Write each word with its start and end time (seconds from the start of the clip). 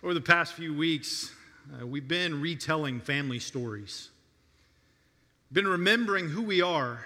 Over 0.00 0.14
the 0.14 0.20
past 0.20 0.52
few 0.52 0.72
weeks, 0.72 1.34
uh, 1.74 1.84
we've 1.84 2.06
been 2.06 2.40
retelling 2.40 3.00
family 3.00 3.40
stories. 3.40 4.10
Been 5.50 5.66
remembering 5.66 6.28
who 6.28 6.42
we 6.42 6.62
are 6.62 7.04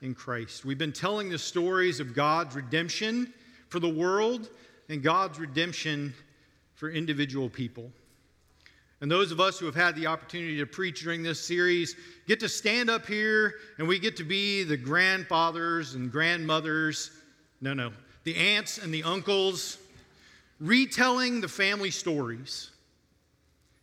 in 0.00 0.14
Christ. 0.14 0.64
We've 0.64 0.78
been 0.78 0.94
telling 0.94 1.28
the 1.28 1.38
stories 1.38 2.00
of 2.00 2.14
God's 2.14 2.56
redemption 2.56 3.30
for 3.68 3.78
the 3.78 3.90
world 3.90 4.48
and 4.88 5.02
God's 5.02 5.38
redemption 5.38 6.14
for 6.76 6.88
individual 6.88 7.50
people. 7.50 7.92
And 9.02 9.10
those 9.10 9.30
of 9.30 9.38
us 9.38 9.58
who 9.58 9.66
have 9.66 9.74
had 9.74 9.96
the 9.96 10.06
opportunity 10.06 10.56
to 10.56 10.66
preach 10.66 11.02
during 11.02 11.22
this 11.22 11.38
series 11.38 11.94
get 12.26 12.40
to 12.40 12.48
stand 12.48 12.88
up 12.88 13.04
here 13.04 13.52
and 13.76 13.86
we 13.86 13.98
get 13.98 14.16
to 14.16 14.24
be 14.24 14.62
the 14.62 14.78
grandfathers 14.78 15.94
and 15.94 16.10
grandmothers, 16.10 17.10
no, 17.60 17.74
no, 17.74 17.92
the 18.24 18.34
aunts 18.34 18.78
and 18.78 18.94
the 18.94 19.02
uncles 19.02 19.76
retelling 20.60 21.40
the 21.40 21.48
family 21.48 21.90
stories. 21.90 22.70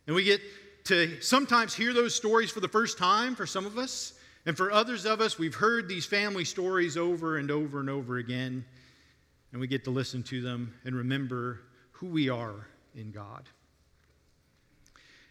And 0.06 0.14
we 0.14 0.24
get 0.24 0.40
to 0.84 1.20
sometimes 1.20 1.74
hear 1.74 1.92
those 1.92 2.14
stories 2.14 2.50
for 2.50 2.60
the 2.60 2.68
first 2.68 2.98
time 2.98 3.34
for 3.34 3.46
some 3.46 3.66
of 3.66 3.78
us. 3.78 4.14
And 4.46 4.56
for 4.56 4.70
others 4.70 5.06
of 5.06 5.20
us, 5.20 5.38
we've 5.38 5.54
heard 5.54 5.88
these 5.88 6.04
family 6.04 6.44
stories 6.44 6.96
over 6.96 7.38
and 7.38 7.50
over 7.50 7.80
and 7.80 7.88
over 7.88 8.18
again. 8.18 8.64
And 9.52 9.60
we 9.60 9.66
get 9.66 9.84
to 9.84 9.90
listen 9.90 10.22
to 10.24 10.42
them 10.42 10.74
and 10.84 10.94
remember 10.94 11.60
who 11.92 12.06
we 12.06 12.28
are 12.28 12.66
in 12.94 13.10
God. 13.10 13.48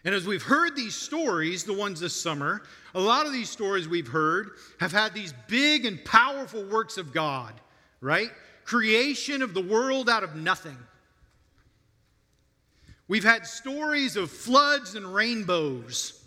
And 0.05 0.13
as 0.13 0.25
we've 0.25 0.43
heard 0.43 0.75
these 0.75 0.95
stories, 0.95 1.63
the 1.63 1.73
ones 1.73 1.99
this 1.99 2.19
summer, 2.19 2.63
a 2.93 2.99
lot 2.99 3.25
of 3.25 3.31
these 3.31 3.49
stories 3.49 3.87
we've 3.87 4.07
heard 4.07 4.51
have 4.79 4.91
had 4.91 5.13
these 5.13 5.33
big 5.47 5.85
and 5.85 6.03
powerful 6.03 6.63
works 6.65 6.97
of 6.97 7.13
God, 7.13 7.53
right? 8.01 8.29
Creation 8.65 9.41
of 9.41 9.53
the 9.53 9.61
world 9.61 10.09
out 10.09 10.23
of 10.23 10.35
nothing 10.35 10.77
We've 13.07 13.23
had 13.23 13.45
stories 13.45 14.15
of 14.15 14.31
floods 14.31 14.95
and 14.95 15.13
rainbows, 15.13 16.23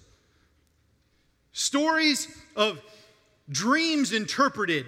stories 1.53 2.29
of 2.55 2.81
dreams 3.49 4.13
interpreted. 4.13 4.87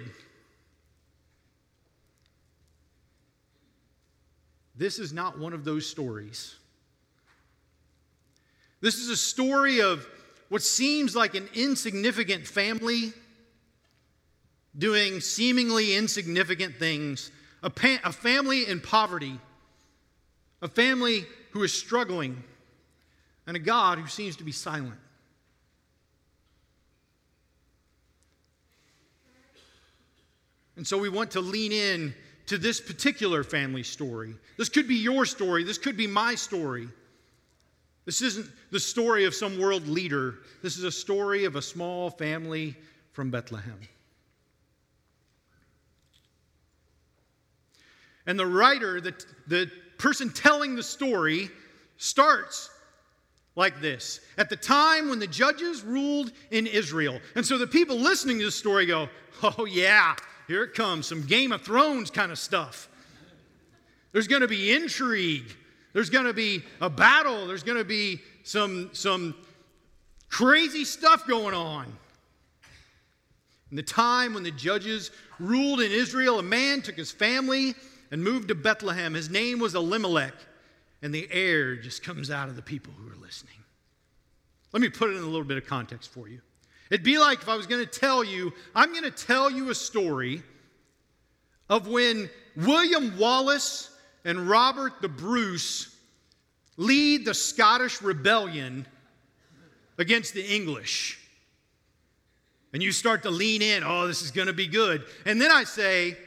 This 4.75 4.99
is 4.99 5.11
not 5.11 5.37
one 5.37 5.53
of 5.53 5.65
those 5.65 5.85
stories. 5.87 6.55
This 8.81 8.95
is 8.95 9.09
a 9.09 9.17
story 9.17 9.81
of 9.81 10.07
what 10.47 10.61
seems 10.61 11.15
like 11.15 11.35
an 11.35 11.49
insignificant 11.53 12.47
family 12.47 13.13
doing 14.77 15.19
seemingly 15.19 15.95
insignificant 15.95 16.75
things, 16.75 17.31
a, 17.61 17.69
pa- 17.69 17.99
a 18.03 18.11
family 18.11 18.67
in 18.67 18.79
poverty, 18.79 19.37
a 20.61 20.67
family 20.67 21.25
who 21.51 21.63
is 21.63 21.73
struggling 21.73 22.43
and 23.47 23.55
a 23.55 23.59
God 23.59 23.97
who 23.97 24.07
seems 24.07 24.35
to 24.37 24.43
be 24.43 24.51
silent. 24.51 24.99
And 30.75 30.87
so 30.87 30.97
we 30.97 31.09
want 31.09 31.31
to 31.31 31.41
lean 31.41 31.71
in 31.71 32.13
to 32.45 32.57
this 32.57 32.79
particular 32.79 33.43
family 33.43 33.83
story. 33.83 34.33
This 34.57 34.69
could 34.69 34.87
be 34.87 34.95
your 34.95 35.25
story, 35.25 35.63
this 35.63 35.77
could 35.77 35.97
be 35.97 36.07
my 36.07 36.35
story. 36.35 36.87
This 38.05 38.23
isn't 38.23 38.47
the 38.71 38.79
story 38.79 39.25
of 39.25 39.35
some 39.35 39.59
world 39.59 39.87
leader. 39.87 40.39
This 40.63 40.77
is 40.77 40.83
a 40.83 40.91
story 40.91 41.45
of 41.45 41.55
a 41.55 41.61
small 41.61 42.09
family 42.09 42.75
from 43.11 43.29
Bethlehem. 43.29 43.79
And 48.25 48.39
the 48.39 48.47
writer, 48.47 48.99
the, 48.99 49.13
the 49.45 49.69
person 49.99 50.31
telling 50.31 50.75
the 50.75 50.83
story 50.83 51.51
starts 51.97 52.69
like 53.55 53.81
this 53.81 54.21
At 54.37 54.49
the 54.49 54.55
time 54.55 55.09
when 55.09 55.19
the 55.19 55.27
judges 55.27 55.83
ruled 55.83 56.31
in 56.49 56.65
Israel. 56.65 57.19
And 57.35 57.45
so 57.45 57.57
the 57.57 57.67
people 57.67 57.97
listening 57.97 58.39
to 58.39 58.45
the 58.45 58.51
story 58.51 58.85
go, 58.85 59.09
Oh, 59.43 59.65
yeah, 59.65 60.15
here 60.47 60.63
it 60.63 60.73
comes, 60.73 61.07
some 61.07 61.21
Game 61.21 61.51
of 61.51 61.61
Thrones 61.61 62.09
kind 62.09 62.31
of 62.31 62.39
stuff. 62.39 62.87
There's 64.11 64.27
going 64.27 64.41
to 64.41 64.47
be 64.47 64.73
intrigue, 64.73 65.55
there's 65.93 66.09
going 66.09 66.25
to 66.25 66.33
be 66.33 66.63
a 66.81 66.89
battle, 66.89 67.45
there's 67.45 67.63
going 67.63 67.77
to 67.77 67.83
be 67.83 68.21
some, 68.43 68.89
some 68.93 69.35
crazy 70.29 70.85
stuff 70.85 71.27
going 71.27 71.53
on. 71.53 71.85
In 73.69 73.75
the 73.75 73.83
time 73.83 74.33
when 74.33 74.41
the 74.41 74.51
judges 74.51 75.11
ruled 75.37 75.81
in 75.81 75.91
Israel, 75.91 76.39
a 76.39 76.43
man 76.43 76.81
took 76.81 76.95
his 76.95 77.11
family 77.11 77.75
and 78.11 78.23
moved 78.23 78.47
to 78.49 78.55
Bethlehem. 78.55 79.13
His 79.13 79.29
name 79.29 79.59
was 79.59 79.75
Elimelech, 79.75 80.33
and 81.01 81.13
the 81.13 81.27
air 81.31 81.75
just 81.75 82.03
comes 82.03 82.31
out 82.31 82.49
of 82.49 82.55
the 82.55 82.61
people 82.61 82.93
who 82.97 83.11
are 83.11 83.15
listening. 83.15 83.53
Let 84.71 84.81
me 84.81 84.89
put 84.89 85.09
it 85.09 85.17
in 85.17 85.23
a 85.23 85.27
little 85.27 85.43
bit 85.43 85.57
of 85.57 85.65
context 85.65 86.11
for 86.11 86.27
you. 86.27 86.41
It'd 86.89 87.03
be 87.03 87.19
like 87.19 87.41
if 87.41 87.49
I 87.49 87.55
was 87.55 87.67
going 87.67 87.85
to 87.85 87.99
tell 87.99 88.23
you, 88.23 88.53
I'm 88.75 88.91
going 88.91 89.03
to 89.03 89.11
tell 89.11 89.49
you 89.49 89.69
a 89.69 89.75
story 89.75 90.41
of 91.69 91.87
when 91.87 92.29
William 92.55 93.17
Wallace 93.17 93.91
and 94.25 94.49
Robert 94.49 95.01
the 95.01 95.09
Bruce 95.09 95.95
lead 96.77 97.25
the 97.25 97.33
Scottish 97.33 98.01
rebellion 98.01 98.85
against 99.97 100.33
the 100.33 100.43
English. 100.43 101.19
And 102.73 102.81
you 102.81 102.91
start 102.91 103.23
to 103.23 103.29
lean 103.29 103.61
in, 103.61 103.83
oh, 103.83 104.07
this 104.07 104.21
is 104.21 104.31
going 104.31 104.47
to 104.47 104.53
be 104.53 104.67
good. 104.67 105.03
And 105.25 105.41
then 105.41 105.51
I 105.51 105.63
say, 105.63 106.17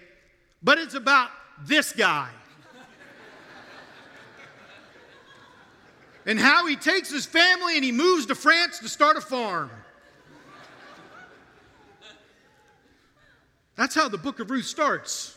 but 0.62 0.78
it's 0.78 0.94
about 0.94 1.30
this 1.66 1.92
guy. 1.92 2.28
and 6.26 6.38
how 6.38 6.66
he 6.66 6.76
takes 6.76 7.10
his 7.10 7.26
family 7.26 7.76
and 7.76 7.84
he 7.84 7.92
moves 7.92 8.26
to 8.26 8.34
France 8.34 8.78
to 8.78 8.88
start 8.88 9.16
a 9.16 9.20
farm. 9.20 9.70
That's 13.76 13.94
how 13.94 14.08
the 14.08 14.18
book 14.18 14.38
of 14.38 14.50
Ruth 14.50 14.66
starts. 14.66 15.36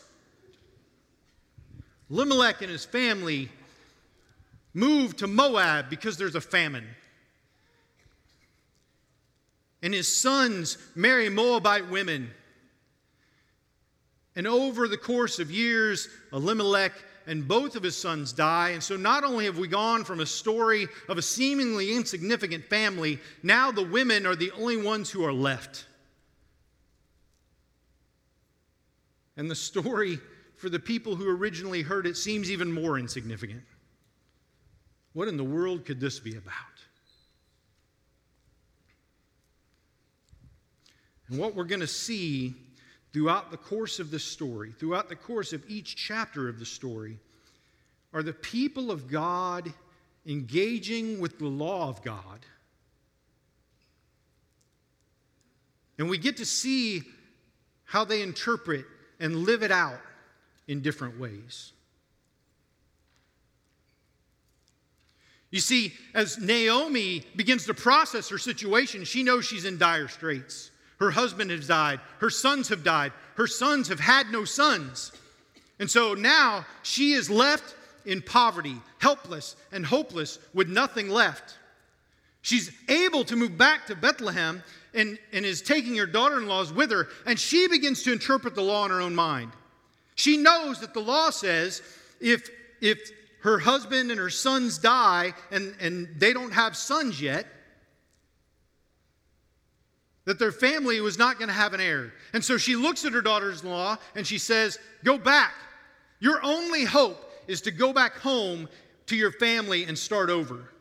Elimelech 2.10 2.62
and 2.62 2.70
his 2.70 2.84
family 2.84 3.50
move 4.74 5.16
to 5.16 5.26
Moab 5.26 5.90
because 5.90 6.16
there's 6.16 6.34
a 6.34 6.40
famine. 6.40 6.86
And 9.82 9.92
his 9.92 10.14
sons 10.14 10.78
marry 10.94 11.28
Moabite 11.28 11.88
women. 11.90 12.30
And 14.36 14.46
over 14.46 14.86
the 14.86 14.98
course 14.98 15.38
of 15.38 15.50
years, 15.50 16.08
Elimelech 16.32 16.92
and 17.26 17.48
both 17.48 17.74
of 17.74 17.82
his 17.82 17.96
sons 17.96 18.32
die. 18.32 18.70
And 18.70 18.82
so 18.82 18.96
not 18.96 19.24
only 19.24 19.46
have 19.46 19.58
we 19.58 19.66
gone 19.66 20.04
from 20.04 20.20
a 20.20 20.26
story 20.26 20.86
of 21.08 21.18
a 21.18 21.22
seemingly 21.22 21.96
insignificant 21.96 22.64
family, 22.66 23.18
now 23.42 23.72
the 23.72 23.82
women 23.82 24.26
are 24.26 24.36
the 24.36 24.52
only 24.52 24.76
ones 24.76 25.10
who 25.10 25.24
are 25.24 25.32
left. 25.32 25.86
And 29.36 29.50
the 29.50 29.56
story 29.56 30.18
for 30.56 30.68
the 30.68 30.78
people 30.78 31.16
who 31.16 31.28
originally 31.28 31.82
heard 31.82 32.06
it 32.06 32.16
seems 32.16 32.50
even 32.50 32.70
more 32.70 32.98
insignificant. 32.98 33.62
What 35.14 35.28
in 35.28 35.36
the 35.36 35.44
world 35.44 35.84
could 35.84 35.98
this 35.98 36.20
be 36.20 36.36
about? 36.36 36.52
And 41.28 41.38
what 41.38 41.54
we're 41.54 41.64
going 41.64 41.80
to 41.80 41.86
see 41.86 42.54
throughout 43.12 43.50
the 43.50 43.56
course 43.56 43.98
of 43.98 44.10
the 44.10 44.18
story, 44.18 44.72
throughout 44.78 45.08
the 45.08 45.16
course 45.16 45.52
of 45.52 45.62
each 45.68 45.96
chapter 45.96 46.48
of 46.48 46.58
the 46.58 46.66
story, 46.66 47.18
are 48.12 48.22
the 48.22 48.32
people 48.32 48.90
of 48.90 49.10
God 49.10 49.72
engaging 50.26 51.20
with 51.20 51.38
the 51.38 51.46
law 51.46 51.88
of 51.88 52.02
God. 52.02 52.44
And 55.98 56.10
we 56.10 56.18
get 56.18 56.36
to 56.38 56.46
see 56.46 57.02
how 57.84 58.04
they 58.04 58.22
interpret 58.22 58.84
and 59.20 59.44
live 59.44 59.62
it 59.62 59.70
out 59.70 60.00
in 60.68 60.82
different 60.82 61.18
ways. 61.18 61.72
You 65.50 65.60
see, 65.60 65.94
as 66.12 66.38
Naomi 66.38 67.24
begins 67.36 67.66
to 67.66 67.74
process 67.74 68.28
her 68.28 68.38
situation, 68.38 69.04
she 69.04 69.22
knows 69.22 69.44
she's 69.46 69.64
in 69.64 69.78
dire 69.78 70.08
straits. 70.08 70.70
Her 70.98 71.10
husband 71.10 71.50
has 71.50 71.66
died. 71.66 72.00
Her 72.20 72.30
sons 72.30 72.68
have 72.68 72.82
died. 72.82 73.12
Her 73.36 73.46
sons 73.46 73.88
have 73.88 74.00
had 74.00 74.30
no 74.30 74.44
sons. 74.44 75.12
And 75.78 75.90
so 75.90 76.14
now 76.14 76.64
she 76.82 77.12
is 77.12 77.28
left 77.28 77.74
in 78.06 78.22
poverty, 78.22 78.76
helpless 78.98 79.56
and 79.72 79.84
hopeless, 79.84 80.38
with 80.54 80.68
nothing 80.68 81.10
left. 81.10 81.58
She's 82.40 82.70
able 82.88 83.24
to 83.24 83.36
move 83.36 83.58
back 83.58 83.86
to 83.86 83.96
Bethlehem 83.96 84.62
and, 84.94 85.18
and 85.32 85.44
is 85.44 85.60
taking 85.60 85.96
her 85.96 86.06
daughter 86.06 86.38
in 86.38 86.46
laws 86.46 86.72
with 86.72 86.90
her, 86.92 87.08
and 87.26 87.38
she 87.38 87.68
begins 87.68 88.02
to 88.04 88.12
interpret 88.12 88.54
the 88.54 88.62
law 88.62 88.84
in 88.84 88.90
her 88.90 89.00
own 89.00 89.14
mind. 89.14 89.52
She 90.14 90.36
knows 90.38 90.80
that 90.80 90.94
the 90.94 91.00
law 91.00 91.30
says 91.30 91.82
if, 92.20 92.48
if 92.80 93.10
her 93.40 93.58
husband 93.58 94.10
and 94.10 94.18
her 94.18 94.30
sons 94.30 94.78
die 94.78 95.34
and, 95.50 95.74
and 95.80 96.08
they 96.16 96.32
don't 96.32 96.52
have 96.52 96.76
sons 96.76 97.20
yet, 97.20 97.46
that 100.26 100.38
their 100.38 100.52
family 100.52 101.00
was 101.00 101.16
not 101.16 101.38
going 101.38 101.48
to 101.48 101.54
have 101.54 101.72
an 101.72 101.80
heir. 101.80 102.12
And 102.34 102.44
so 102.44 102.58
she 102.58 102.76
looks 102.76 103.04
at 103.04 103.12
her 103.12 103.22
daughters 103.22 103.62
in 103.62 103.70
law 103.70 103.96
and 104.14 104.26
she 104.26 104.38
says, 104.38 104.78
Go 105.04 105.16
back. 105.16 105.54
Your 106.20 106.40
only 106.42 106.84
hope 106.84 107.32
is 107.46 107.62
to 107.62 107.70
go 107.70 107.92
back 107.92 108.16
home 108.16 108.68
to 109.06 109.16
your 109.16 109.30
family 109.32 109.84
and 109.84 109.96
start 109.96 110.28
over. 110.28 110.72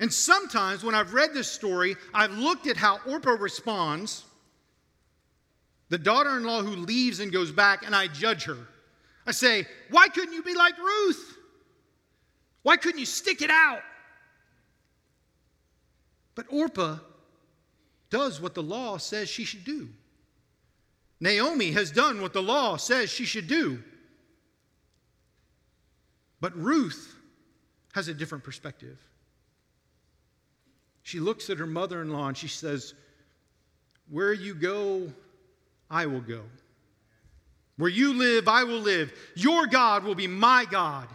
And 0.00 0.12
sometimes 0.12 0.82
when 0.82 0.94
I've 0.94 1.14
read 1.14 1.34
this 1.34 1.50
story, 1.50 1.96
I've 2.12 2.32
looked 2.32 2.66
at 2.66 2.76
how 2.76 2.98
Orpah 3.06 3.36
responds, 3.38 4.24
the 5.90 5.98
daughter 5.98 6.36
in 6.36 6.44
law 6.44 6.62
who 6.62 6.76
leaves 6.76 7.20
and 7.20 7.30
goes 7.30 7.52
back, 7.52 7.86
and 7.86 7.94
I 7.94 8.08
judge 8.08 8.44
her. 8.44 8.58
I 9.26 9.32
say, 9.32 9.66
Why 9.90 10.08
couldn't 10.08 10.32
you 10.32 10.42
be 10.42 10.54
like 10.54 10.76
Ruth? 10.78 11.36
Why 12.62 12.78
couldn't 12.78 13.00
you 13.00 13.06
stick 13.06 13.42
it 13.42 13.50
out? 13.50 13.82
But 16.34 16.46
Orpah 16.50 16.98
does 18.10 18.40
what 18.40 18.54
the 18.54 18.62
law 18.62 18.96
says 18.96 19.28
she 19.28 19.44
should 19.44 19.64
do. 19.64 19.88
Naomi 21.20 21.72
has 21.72 21.90
done 21.90 22.20
what 22.20 22.32
the 22.32 22.42
law 22.42 22.76
says 22.76 23.10
she 23.10 23.24
should 23.24 23.46
do. 23.46 23.82
But 26.40 26.56
Ruth 26.56 27.14
has 27.94 28.08
a 28.08 28.14
different 28.14 28.44
perspective. 28.44 28.98
She 31.02 31.20
looks 31.20 31.50
at 31.50 31.58
her 31.58 31.66
mother 31.66 32.02
in 32.02 32.12
law 32.12 32.28
and 32.28 32.36
she 32.36 32.48
says, 32.48 32.94
Where 34.10 34.32
you 34.32 34.54
go, 34.54 35.12
I 35.90 36.06
will 36.06 36.20
go. 36.20 36.42
Where 37.76 37.90
you 37.90 38.14
live, 38.14 38.48
I 38.48 38.64
will 38.64 38.80
live. 38.80 39.12
Your 39.34 39.66
God 39.66 40.04
will 40.04 40.14
be 40.14 40.26
my 40.26 40.66
God. 40.70 41.08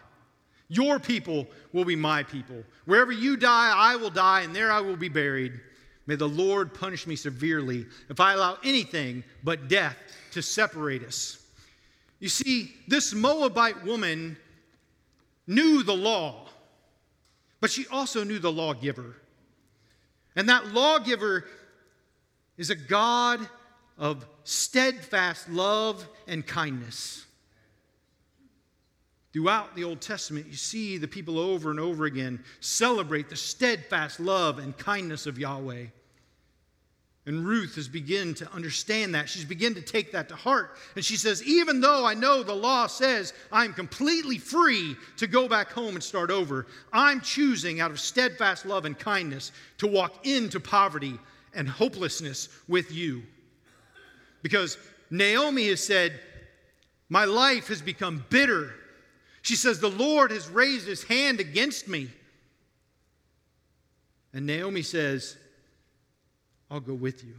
Your 0.70 1.00
people 1.00 1.48
will 1.74 1.84
be 1.84 1.96
my 1.96 2.24
people. 2.24 2.64
Wherever 2.86 3.12
you 3.12 3.36
die, 3.36 3.74
I 3.76 3.96
will 3.96 4.12
die, 4.12 4.42
and 4.42 4.56
there 4.56 4.72
I 4.72 4.80
will 4.80 4.96
be 4.96 5.10
buried. 5.10 5.60
May 6.06 6.16
the 6.16 6.30
Lord 6.30 6.74
punish 6.74 7.06
me 7.06 7.16
severely 7.16 7.86
if 8.10 8.20
I 8.20 8.34
allow 8.34 8.58
anything 8.64 9.24
but 9.44 9.68
death 9.68 9.98
to 10.32 10.42
separate 10.42 11.04
us. 11.04 11.44
You 12.20 12.30
see, 12.30 12.74
this 12.88 13.14
Moabite 13.14 13.84
woman 13.84 14.38
knew 15.48 15.84
the 15.84 15.96
law, 15.96 16.48
but 17.62 17.72
she 17.72 17.88
also 17.88 18.24
knew 18.24 18.40
the 18.40 18.52
lawgiver. 18.52 19.16
And 20.36 20.50
that 20.50 20.68
lawgiver 20.68 21.46
is 22.58 22.70
a 22.70 22.76
God 22.76 23.48
of 23.98 24.26
steadfast 24.44 25.50
love 25.50 26.08
and 26.28 26.46
kindness. 26.46 27.26
Throughout 29.32 29.76
the 29.76 29.84
Old 29.84 30.02
Testament, 30.02 30.48
you 30.48 30.56
see 30.56 30.98
the 30.98 31.08
people 31.08 31.38
over 31.38 31.70
and 31.70 31.80
over 31.80 32.06
again 32.06 32.44
celebrate 32.62 33.30
the 33.30 33.36
steadfast 33.36 34.20
love 34.20 34.58
and 34.58 34.76
kindness 34.78 35.28
of 35.28 35.38
Yahweh. 35.38 35.86
And 37.30 37.46
Ruth 37.46 37.76
has 37.76 37.88
begun 37.88 38.34
to 38.36 38.52
understand 38.54 39.14
that. 39.14 39.30
She's 39.30 39.46
begun 39.46 39.76
to 39.76 39.84
take 39.84 40.12
that 40.14 40.30
to 40.30 40.36
heart. 40.36 40.78
And 40.96 41.06
she 41.06 41.16
says, 41.16 41.44
Even 41.44 41.80
though 41.80 42.04
I 42.04 42.16
know 42.16 42.42
the 42.42 42.56
law 42.56 42.88
says 42.88 43.34
I'm 43.52 43.72
completely 43.72 44.40
free 44.40 44.96
to 45.18 45.28
go 45.28 45.48
back 45.48 45.72
home 45.72 45.94
and 45.94 46.04
start 46.04 46.32
over, 46.32 46.66
I'm 46.92 47.22
choosing 47.22 47.82
out 47.82 47.92
of 47.92 48.00
steadfast 48.00 48.66
love 48.66 48.86
and 48.86 48.98
kindness 48.98 49.52
to 49.78 49.86
walk 49.86 50.26
into 50.26 50.60
poverty 50.60 51.20
and 51.54 51.70
hopelessness 51.70 52.50
with 52.68 52.92
you. 52.92 53.22
Because 54.42 54.80
Naomi 55.12 55.68
has 55.68 55.84
said, 55.84 56.20
My 57.10 57.26
life 57.26 57.68
has 57.68 57.82
become 57.82 58.26
bitter. 58.30 58.74
She 59.50 59.56
says, 59.56 59.80
The 59.80 59.90
Lord 59.90 60.30
has 60.30 60.48
raised 60.48 60.86
his 60.86 61.04
hand 61.04 61.40
against 61.40 61.88
me. 61.88 62.12
And 64.32 64.46
Naomi 64.46 64.84
says, 64.84 65.38
I'll 66.70 66.80
go 66.80 66.94
with 66.94 67.24
you. 67.24 67.34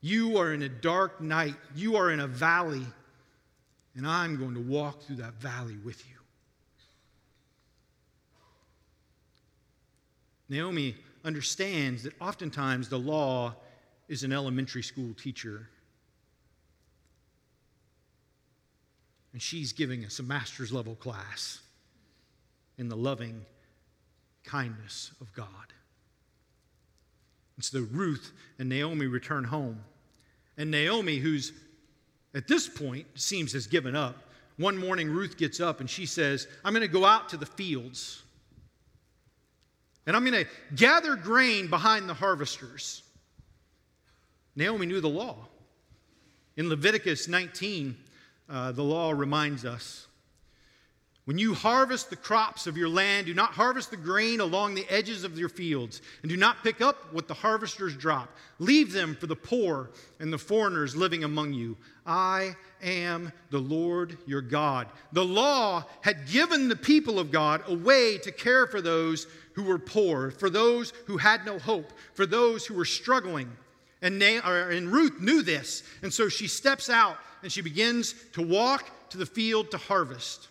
You 0.00 0.38
are 0.38 0.54
in 0.54 0.62
a 0.62 0.68
dark 0.70 1.20
night, 1.20 1.56
you 1.74 1.96
are 1.96 2.10
in 2.10 2.20
a 2.20 2.26
valley, 2.26 2.86
and 3.96 4.06
I'm 4.06 4.38
going 4.38 4.54
to 4.54 4.62
walk 4.62 5.02
through 5.02 5.16
that 5.16 5.34
valley 5.34 5.76
with 5.84 6.02
you. 6.08 6.16
Naomi 10.48 10.96
understands 11.22 12.02
that 12.04 12.14
oftentimes 12.18 12.88
the 12.88 12.98
law 12.98 13.54
is 14.08 14.22
an 14.22 14.32
elementary 14.32 14.82
school 14.82 15.12
teacher. 15.12 15.68
And 19.36 19.42
she's 19.42 19.74
giving 19.74 20.02
us 20.06 20.18
a 20.18 20.22
master's 20.22 20.72
level 20.72 20.94
class 20.94 21.60
in 22.78 22.88
the 22.88 22.96
loving 22.96 23.44
kindness 24.44 25.10
of 25.20 25.30
God. 25.34 25.74
And 27.56 27.62
so 27.62 27.86
Ruth 27.92 28.32
and 28.58 28.70
Naomi 28.70 29.04
return 29.04 29.44
home. 29.44 29.84
And 30.56 30.70
Naomi, 30.70 31.18
who's 31.18 31.52
at 32.34 32.48
this 32.48 32.66
point 32.66 33.08
seems 33.14 33.52
has 33.52 33.66
given 33.66 33.94
up, 33.94 34.16
one 34.56 34.74
morning 34.74 35.10
Ruth 35.10 35.36
gets 35.36 35.60
up 35.60 35.80
and 35.80 35.90
she 35.90 36.06
says, 36.06 36.48
I'm 36.64 36.72
going 36.72 36.80
to 36.80 36.88
go 36.88 37.04
out 37.04 37.28
to 37.28 37.36
the 37.36 37.44
fields 37.44 38.22
and 40.06 40.16
I'm 40.16 40.24
going 40.24 40.46
to 40.46 40.50
gather 40.76 41.14
grain 41.14 41.68
behind 41.68 42.08
the 42.08 42.14
harvesters. 42.14 43.02
Naomi 44.54 44.86
knew 44.86 45.02
the 45.02 45.10
law. 45.10 45.36
In 46.56 46.70
Leviticus 46.70 47.28
19, 47.28 47.98
uh, 48.48 48.72
the 48.72 48.82
law 48.82 49.10
reminds 49.10 49.64
us 49.64 50.06
when 51.26 51.38
you 51.38 51.54
harvest 51.54 52.08
the 52.08 52.14
crops 52.14 52.68
of 52.68 52.76
your 52.76 52.88
land, 52.88 53.26
do 53.26 53.34
not 53.34 53.50
harvest 53.50 53.90
the 53.90 53.96
grain 53.96 54.38
along 54.38 54.76
the 54.76 54.86
edges 54.88 55.24
of 55.24 55.36
your 55.36 55.48
fields, 55.48 56.00
and 56.22 56.30
do 56.30 56.36
not 56.36 56.62
pick 56.62 56.80
up 56.80 57.12
what 57.12 57.26
the 57.26 57.34
harvesters 57.34 57.96
drop. 57.96 58.30
Leave 58.60 58.92
them 58.92 59.16
for 59.16 59.26
the 59.26 59.34
poor 59.34 59.90
and 60.20 60.32
the 60.32 60.38
foreigners 60.38 60.94
living 60.94 61.24
among 61.24 61.52
you. 61.52 61.76
I 62.06 62.54
am 62.80 63.32
the 63.50 63.58
Lord 63.58 64.16
your 64.24 64.40
God. 64.40 64.86
The 65.10 65.24
law 65.24 65.84
had 66.00 66.28
given 66.28 66.68
the 66.68 66.76
people 66.76 67.18
of 67.18 67.32
God 67.32 67.64
a 67.66 67.74
way 67.74 68.18
to 68.18 68.30
care 68.30 68.68
for 68.68 68.80
those 68.80 69.26
who 69.54 69.64
were 69.64 69.80
poor, 69.80 70.30
for 70.30 70.48
those 70.48 70.92
who 71.06 71.16
had 71.16 71.44
no 71.44 71.58
hope, 71.58 71.92
for 72.14 72.24
those 72.24 72.64
who 72.64 72.74
were 72.74 72.84
struggling. 72.84 73.50
And, 74.02 74.92
Ruth 74.92 75.20
knew 75.20 75.42
this, 75.42 75.82
and 76.02 76.12
so 76.12 76.28
she 76.28 76.48
steps 76.48 76.90
out 76.90 77.16
and 77.42 77.50
she 77.50 77.62
begins 77.62 78.14
to 78.34 78.42
walk 78.42 79.10
to 79.10 79.18
the 79.18 79.26
field 79.26 79.70
to 79.70 79.78
harvest. 79.78 80.48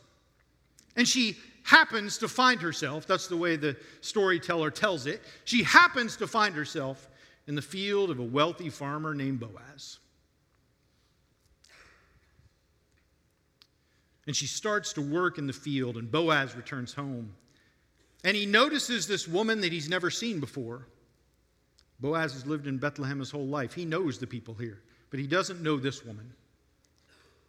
And 0.96 1.08
she 1.08 1.38
happens 1.64 2.18
to 2.20 2.28
find 2.28 2.62
herself, 2.62 3.06
that's 3.08 3.28
the 3.28 3.38
way 3.38 3.56
the 3.56 3.76
storyteller 4.02 4.72
tells 4.72 5.06
it, 5.06 5.22
she 5.46 5.64
happens 5.64 6.16
to 6.18 6.28
find 6.28 6.56
herself 6.56 7.08
in 7.48 7.56
the 7.56 7.62
field 7.62 8.10
of 8.10 8.20
a 8.20 8.24
wealthy 8.24 8.70
farmer 8.70 9.14
named 9.14 9.40
Boaz. 9.40 10.00
And 14.28 14.36
she 14.36 14.48
starts 14.48 14.94
to 14.94 15.02
work 15.02 15.38
in 15.38 15.46
the 15.46 15.54
field, 15.54 15.98
and 15.98 16.12
Boaz 16.12 16.56
returns 16.56 16.94
home. 16.94 17.34
And 18.24 18.36
he 18.36 18.48
notices 18.48 19.08
this 19.08 19.28
woman 19.28 19.62
that 19.62 19.72
he's 19.72 19.88
never 19.88 20.10
seen 20.10 20.40
before. 20.40 20.88
Boaz 22.00 22.34
has 22.34 22.46
lived 22.46 22.68
in 22.68 22.78
Bethlehem 22.78 23.20
his 23.20 23.32
whole 23.32 23.48
life. 23.48 23.74
He 23.74 23.86
knows 23.86 24.18
the 24.18 24.28
people 24.28 24.54
here, 24.54 24.82
but 25.10 25.20
he 25.20 25.28
doesn't 25.28 25.62
know 25.62 25.78
this 25.78 26.06
woman. 26.06 26.32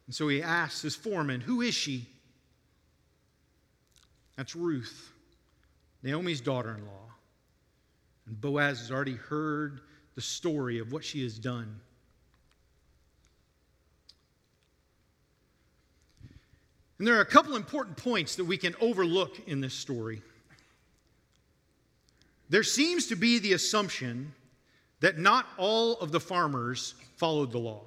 And 0.07 0.15
so 0.15 0.29
he 0.29 0.43
asks 0.43 0.83
his 0.83 0.95
foreman, 0.95 1.41
Who 1.41 1.63
is 1.63 1.75
she? 1.75 2.07
That's 4.37 4.55
Ruth, 4.55 5.13
Naomi's 6.03 6.41
daughter 6.41 6.75
in 6.77 6.85
law. 6.85 7.11
And 8.27 8.41
Boaz 8.41 8.81
has 8.81 8.91
already 8.91 9.15
heard 9.15 9.81
the 10.15 10.21
story 10.21 10.79
of 10.79 10.93
what 10.93 11.05
she 11.05 11.23
has 11.23 11.39
done. 11.39 11.81
And 16.99 17.07
there 17.07 17.17
are 17.17 17.23
a 17.23 17.27
couple 17.27 17.57
important 17.57 17.97
points 17.97 18.37
that 18.37 18.45
we 18.45 18.57
can 18.57 18.75
overlook 18.81 19.37
in 19.47 19.61
this 19.61 19.75
story. 19.75 20.23
There 22.49 22.63
seems 22.63 23.07
to 23.09 23.17
be 23.17 23.39
the 23.39 23.55
assumption 23.55 24.33
that 25.01 25.19
not 25.19 25.47
all 25.59 25.95
of 25.95 26.13
the 26.13 26.21
farmers 26.21 26.95
followed 27.17 27.53
the 27.53 27.59
law. 27.59 27.85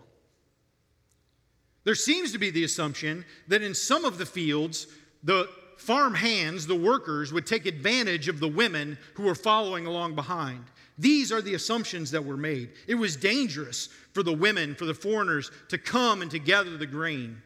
There 1.86 1.96
seems 1.96 2.32
to 2.34 2.38
be 2.38 2.52
the 2.52 2.64
assumption 2.64 3.26
that 3.48 3.62
in 3.62 3.74
some 3.74 4.06
of 4.06 4.18
the 4.18 4.26
fields, 4.26 4.88
the 5.24 5.50
farm 5.78 6.14
hands, 6.14 6.68
the 6.68 6.76
workers, 6.76 7.32
would 7.32 7.48
take 7.48 7.66
advantage 7.66 8.28
of 8.28 8.40
the 8.40 8.48
women 8.48 8.98
who 9.14 9.24
were 9.24 9.36
following 9.36 9.86
along 9.86 10.14
behind. 10.14 10.66
These 10.98 11.32
are 11.32 11.42
the 11.42 11.54
assumptions 11.54 12.12
that 12.12 12.26
were 12.26 12.38
made. 12.38 12.72
It 12.86 12.96
was 12.96 13.16
dangerous 13.16 13.88
for 14.14 14.22
the 14.22 14.34
women, 14.34 14.76
for 14.76 14.86
the 14.86 14.94
foreigners, 14.94 15.50
to 15.70 15.78
come 15.78 16.22
and 16.22 16.30
to 16.32 16.40
gather 16.40 16.76
the 16.76 16.86
grain 16.86 17.42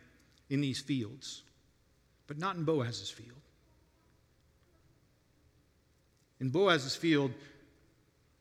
in 0.49 0.59
these 0.59 0.79
fields, 0.79 1.43
but 2.25 2.39
not 2.39 2.55
in 2.55 2.63
Boaz's 2.63 3.11
field. 3.11 3.42
In 6.43 6.49
Boaz's 6.49 6.93
field, 6.93 7.31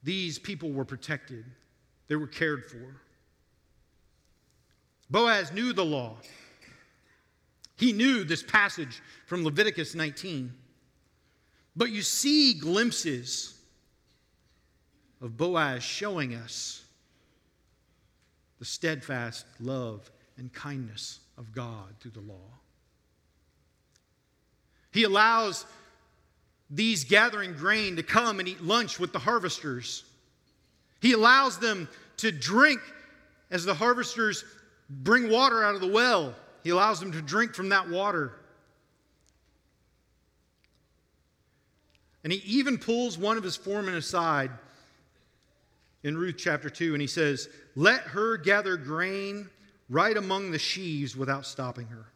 these 0.03 0.37
people 0.37 0.73
were 0.73 0.85
protected, 0.85 1.45
they 2.09 2.17
were 2.17 2.27
cared 2.27 2.69
for. 2.69 2.97
Boaz 5.09 5.53
knew 5.53 5.73
the 5.73 5.85
law. 5.85 6.17
He 7.77 7.93
knew 7.93 8.25
this 8.25 8.43
passage 8.43 9.01
from 9.27 9.45
Leviticus 9.45 9.95
19. 9.95 10.53
But 11.77 11.91
you 11.91 12.03
see 12.03 12.55
glimpses 12.55 13.55
of 15.21 15.37
Boaz 15.37 15.85
showing 15.85 16.35
us 16.35 16.83
the 18.59 18.65
steadfast 18.65 19.47
love 19.61 20.11
and 20.39 20.53
kindness 20.53 21.21
of 21.39 21.53
God 21.53 21.95
through 22.01 22.11
the 22.11 22.21
law. 22.21 22.51
He 24.91 25.05
allows 25.05 25.67
these 26.73 27.05
gathering 27.05 27.53
grain 27.53 27.97
to 27.97 28.03
come 28.03 28.41
and 28.41 28.49
eat 28.49 28.63
lunch 28.63 28.99
with 28.99 29.13
the 29.13 29.19
harvesters. 29.19 30.05
He 31.01 31.13
allows 31.13 31.59
them 31.59 31.89
to 32.17 32.33
drink 32.33 32.81
as 33.51 33.65
the 33.65 33.75
harvesters 33.75 34.43
bring 34.89 35.29
water 35.29 35.63
out 35.63 35.75
of 35.75 35.83
the 35.83 35.87
well. 35.87 36.35
He 36.65 36.71
allows 36.71 36.99
them 36.99 37.13
to 37.13 37.21
drink 37.21 37.55
from 37.55 37.69
that 37.69 37.89
water. 37.91 38.33
And 42.25 42.33
he 42.33 42.39
even 42.47 42.79
pulls 42.79 43.19
one 43.19 43.37
of 43.37 43.45
his 43.45 43.57
foremen 43.57 43.95
aside 43.95 44.51
in 46.03 46.17
Ruth 46.17 46.37
chapter 46.39 46.71
2, 46.71 46.95
and 46.95 47.03
he 47.03 47.09
says, 47.09 47.49
Let 47.77 48.03
her 48.03 48.37
gather 48.39 48.77
grain 48.77 49.51
right 49.91 50.17
among 50.17 50.53
the 50.53 50.59
sheaves 50.59 51.17
without 51.17 51.45
stopping 51.45 51.89
her. 51.89 52.12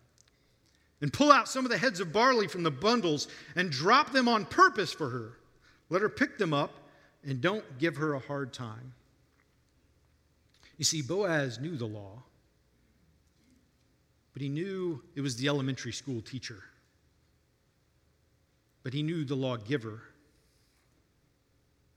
And 1.00 1.12
pull 1.12 1.30
out 1.30 1.48
some 1.48 1.64
of 1.64 1.70
the 1.70 1.76
heads 1.78 2.00
of 2.00 2.12
barley 2.12 2.48
from 2.48 2.62
the 2.62 2.70
bundles 2.70 3.28
and 3.54 3.70
drop 3.70 4.12
them 4.12 4.28
on 4.28 4.46
purpose 4.46 4.92
for 4.92 5.10
her. 5.10 5.32
Let 5.90 6.02
her 6.02 6.08
pick 6.08 6.38
them 6.38 6.54
up 6.54 6.72
and 7.24 7.40
don't 7.40 7.78
give 7.78 7.96
her 7.96 8.14
a 8.14 8.18
hard 8.18 8.52
time. 8.52 8.94
You 10.78 10.84
see, 10.84 11.02
Boaz 11.02 11.58
knew 11.58 11.76
the 11.76 11.86
law, 11.86 12.22
but 14.32 14.42
he 14.42 14.48
knew 14.48 15.02
it 15.14 15.20
was 15.20 15.36
the 15.36 15.48
elementary 15.48 15.92
school 15.92 16.20
teacher. 16.20 16.62
But 18.82 18.92
he 18.92 19.02
knew 19.02 19.24
the 19.24 19.34
lawgiver, 19.34 20.02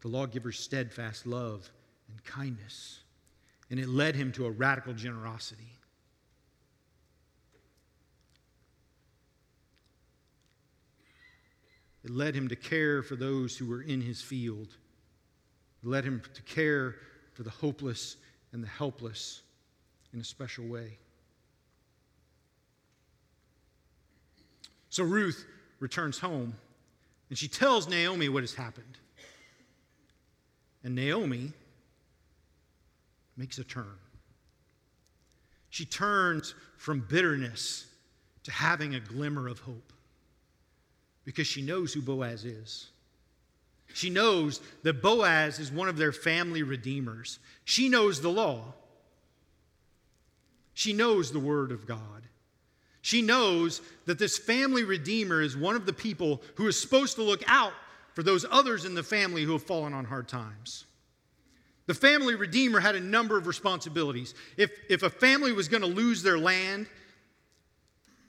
the 0.01 0.07
lawgiver's 0.07 0.59
steadfast 0.59 1.27
love 1.27 1.69
and 2.09 2.23
kindness, 2.23 3.01
and 3.69 3.79
it 3.79 3.89
led 3.89 4.15
him 4.15 4.31
to 4.33 4.45
a 4.45 4.51
radical 4.51 4.93
generosity. 4.93 5.78
It 12.03 12.11
led 12.11 12.35
him 12.35 12.47
to 12.47 12.55
care 12.55 13.03
for 13.03 13.15
those 13.15 13.57
who 13.57 13.67
were 13.67 13.81
in 13.81 14.01
his 14.01 14.21
field. 14.21 14.75
It 15.83 15.87
led 15.87 16.05
him 16.05 16.21
to 16.33 16.41
care 16.43 16.95
for 17.33 17.43
the 17.43 17.49
hopeless 17.49 18.17
and 18.51 18.63
the 18.63 18.67
helpless 18.67 19.41
in 20.13 20.19
a 20.19 20.23
special 20.23 20.65
way. 20.65 20.97
So 24.89 25.03
Ruth 25.03 25.45
returns 25.79 26.17
home 26.19 26.55
and 27.29 27.37
she 27.37 27.47
tells 27.47 27.87
Naomi 27.87 28.29
what 28.29 28.43
has 28.43 28.55
happened. 28.55 28.97
And 30.83 30.95
Naomi 30.95 31.51
makes 33.37 33.59
a 33.59 33.63
turn. 33.63 33.97
She 35.69 35.85
turns 35.85 36.55
from 36.77 37.01
bitterness 37.01 37.85
to 38.43 38.51
having 38.51 38.95
a 38.95 38.99
glimmer 38.99 39.47
of 39.47 39.59
hope 39.59 39.93
because 41.25 41.47
she 41.47 41.61
knows 41.61 41.93
who 41.93 42.01
Boaz 42.01 42.45
is. 42.45 42.87
She 43.93 44.09
knows 44.09 44.61
that 44.83 45.01
Boaz 45.01 45.59
is 45.59 45.71
one 45.71 45.89
of 45.89 45.97
their 45.97 46.11
family 46.11 46.63
redeemers. 46.63 47.39
She 47.65 47.89
knows 47.89 48.21
the 48.21 48.29
law. 48.29 48.73
She 50.73 50.93
knows 50.93 51.31
the 51.31 51.39
word 51.39 51.71
of 51.71 51.85
God. 51.85 52.23
She 53.01 53.21
knows 53.21 53.81
that 54.05 54.19
this 54.19 54.37
family 54.37 54.83
redeemer 54.83 55.41
is 55.41 55.57
one 55.57 55.75
of 55.75 55.85
the 55.85 55.93
people 55.93 56.41
who 56.55 56.67
is 56.67 56.79
supposed 56.79 57.15
to 57.15 57.23
look 57.23 57.43
out 57.47 57.73
for 58.13 58.23
those 58.23 58.45
others 58.49 58.85
in 58.85 58.93
the 58.93 59.03
family 59.03 59.43
who 59.43 59.53
have 59.53 59.63
fallen 59.63 59.93
on 59.93 60.05
hard 60.05 60.27
times. 60.27 60.85
The 61.87 61.93
family 61.93 62.35
redeemer 62.35 62.79
had 62.79 62.95
a 62.95 62.99
number 62.99 63.37
of 63.37 63.47
responsibilities. 63.47 64.35
If, 64.57 64.71
if 64.89 65.01
a 65.01 65.09
family 65.09 65.53
was 65.53 65.67
going 65.67 65.81
to 65.81 65.87
lose 65.87 66.21
their 66.21 66.37
land, 66.37 66.87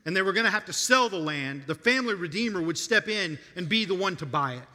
and 0.04 0.16
they 0.16 0.22
were 0.22 0.32
going 0.32 0.44
to 0.44 0.50
have 0.50 0.64
to 0.66 0.72
sell 0.72 1.08
the 1.08 1.18
land, 1.18 1.64
the 1.66 1.74
family 1.74 2.14
redeemer 2.14 2.62
would 2.62 2.78
step 2.78 3.08
in 3.08 3.38
and 3.56 3.68
be 3.68 3.84
the 3.84 3.94
one 3.94 4.16
to 4.16 4.26
buy 4.26 4.54
it. 4.54 4.68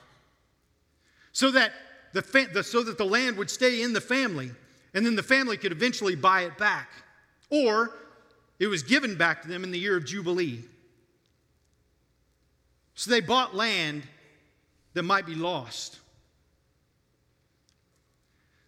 So 1.32 1.52
that 1.52 1.72
the, 2.14 2.22
fa- 2.22 2.48
the, 2.54 2.64
so 2.64 2.84
that 2.84 2.98
the 2.98 3.06
land 3.06 3.38
would 3.38 3.50
stay 3.50 3.82
in 3.82 3.94
the 3.94 4.02
family, 4.02 4.52
and 4.94 5.06
then 5.06 5.16
the 5.16 5.24
family 5.24 5.58
could 5.58 5.72
eventually 5.72 6.16
buy 6.16 6.44
it 6.44 6.58
back. 6.58 6.90
Or 7.50 7.92
it 8.60 8.68
was 8.68 8.84
given 8.84 9.16
back 9.16 9.42
to 9.42 9.48
them 9.48 9.64
in 9.64 9.72
the 9.72 9.80
year 9.80 9.98
of 9.98 10.06
Jubilee. 10.06 10.64
So 12.94 13.12
they 13.12 13.20
bought 13.20 13.54
land 13.54 14.04
that 14.94 15.04
might 15.04 15.26
be 15.26 15.36
lost. 15.36 16.00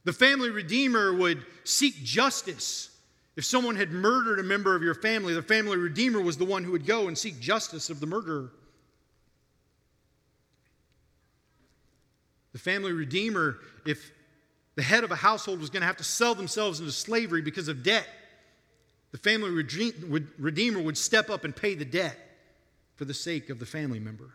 The 0.03 0.13
family 0.13 0.49
redeemer 0.49 1.13
would 1.13 1.45
seek 1.63 2.03
justice 2.03 2.89
if 3.37 3.45
someone 3.45 3.75
had 3.75 3.91
murdered 3.91 4.39
a 4.39 4.43
member 4.43 4.75
of 4.75 4.81
your 4.81 4.95
family, 4.95 5.33
the 5.33 5.43
family 5.43 5.77
redeemer 5.77 6.19
was 6.19 6.37
the 6.37 6.45
one 6.45 6.63
who 6.63 6.71
would 6.71 6.87
go 6.87 7.07
and 7.07 7.15
seek 7.15 7.39
justice 7.39 7.91
of 7.91 7.99
the 7.99 8.07
murderer. 8.07 8.51
The 12.51 12.59
family 12.59 12.91
redeemer, 12.91 13.59
if 13.85 14.11
the 14.73 14.81
head 14.81 15.03
of 15.03 15.11
a 15.11 15.15
household 15.15 15.59
was 15.59 15.69
going 15.69 15.81
to 15.81 15.87
have 15.87 15.97
to 15.97 16.03
sell 16.03 16.33
themselves 16.33 16.79
into 16.79 16.91
slavery 16.91 17.43
because 17.43 17.67
of 17.67 17.83
debt, 17.83 18.07
the 19.11 19.19
family 19.19 19.51
redeemer 19.51 20.81
would 20.81 20.97
step 20.97 21.29
up 21.29 21.43
and 21.43 21.55
pay 21.55 21.75
the 21.75 21.85
debt 21.85 22.17
for 22.95 23.05
the 23.05 23.13
sake 23.13 23.51
of 23.51 23.59
the 23.59 23.65
family 23.67 23.99
member. 23.99 24.31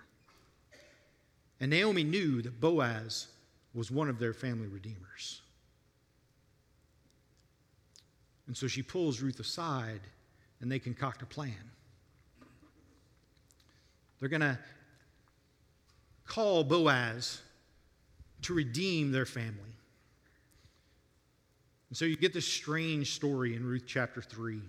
And 1.60 1.70
Naomi 1.70 2.04
knew 2.04 2.40
that 2.42 2.60
Boaz 2.60 3.26
was 3.74 3.90
one 3.90 4.08
of 4.08 4.20
their 4.20 4.32
family 4.32 4.68
redeemers. 4.68 5.41
And 8.46 8.56
so 8.56 8.66
she 8.66 8.82
pulls 8.82 9.20
Ruth 9.20 9.40
aside 9.40 10.00
and 10.60 10.70
they 10.70 10.78
concoct 10.78 11.22
a 11.22 11.26
plan. 11.26 11.70
They're 14.20 14.28
going 14.28 14.40
to 14.40 14.58
call 16.26 16.64
Boaz 16.64 17.40
to 18.42 18.54
redeem 18.54 19.12
their 19.12 19.26
family. 19.26 19.76
And 21.88 21.96
so 21.96 22.04
you 22.04 22.16
get 22.16 22.32
this 22.32 22.46
strange 22.46 23.14
story 23.14 23.54
in 23.54 23.66
Ruth 23.66 23.84
chapter 23.86 24.22
3. 24.22 24.60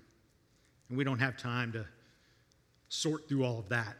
And 0.89 0.97
we 0.97 1.03
don't 1.03 1.19
have 1.19 1.37
time 1.37 1.71
to 1.71 1.85
sort 2.89 3.29
through 3.29 3.43
all 3.43 3.59
of 3.59 3.69
that. 3.69 3.95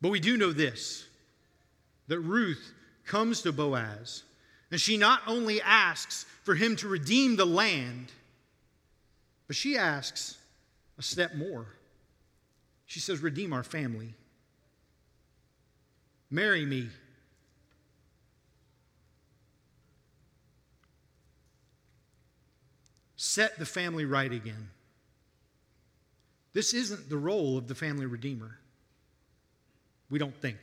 But 0.00 0.10
we 0.10 0.20
do 0.20 0.36
know 0.36 0.52
this 0.52 1.06
that 2.08 2.20
Ruth 2.20 2.72
comes 3.04 3.42
to 3.42 3.52
Boaz 3.52 4.22
and 4.70 4.80
she 4.80 4.96
not 4.96 5.20
only 5.26 5.60
asks 5.60 6.26
for 6.42 6.54
him 6.54 6.76
to 6.76 6.88
redeem 6.88 7.36
the 7.36 7.44
land, 7.44 8.12
but 9.46 9.56
she 9.56 9.76
asks 9.76 10.38
a 10.98 11.02
step 11.02 11.34
more. 11.34 11.66
She 12.86 13.00
says, 13.00 13.20
Redeem 13.20 13.52
our 13.52 13.62
family. 13.62 14.14
Marry 16.30 16.64
me. 16.64 16.88
Set 23.16 23.58
the 23.58 23.66
family 23.66 24.04
right 24.04 24.30
again. 24.30 24.70
This 26.52 26.74
isn't 26.74 27.08
the 27.08 27.16
role 27.16 27.58
of 27.58 27.68
the 27.68 27.74
family 27.74 28.06
redeemer. 28.06 28.58
We 30.10 30.18
don't 30.18 30.36
think. 30.36 30.58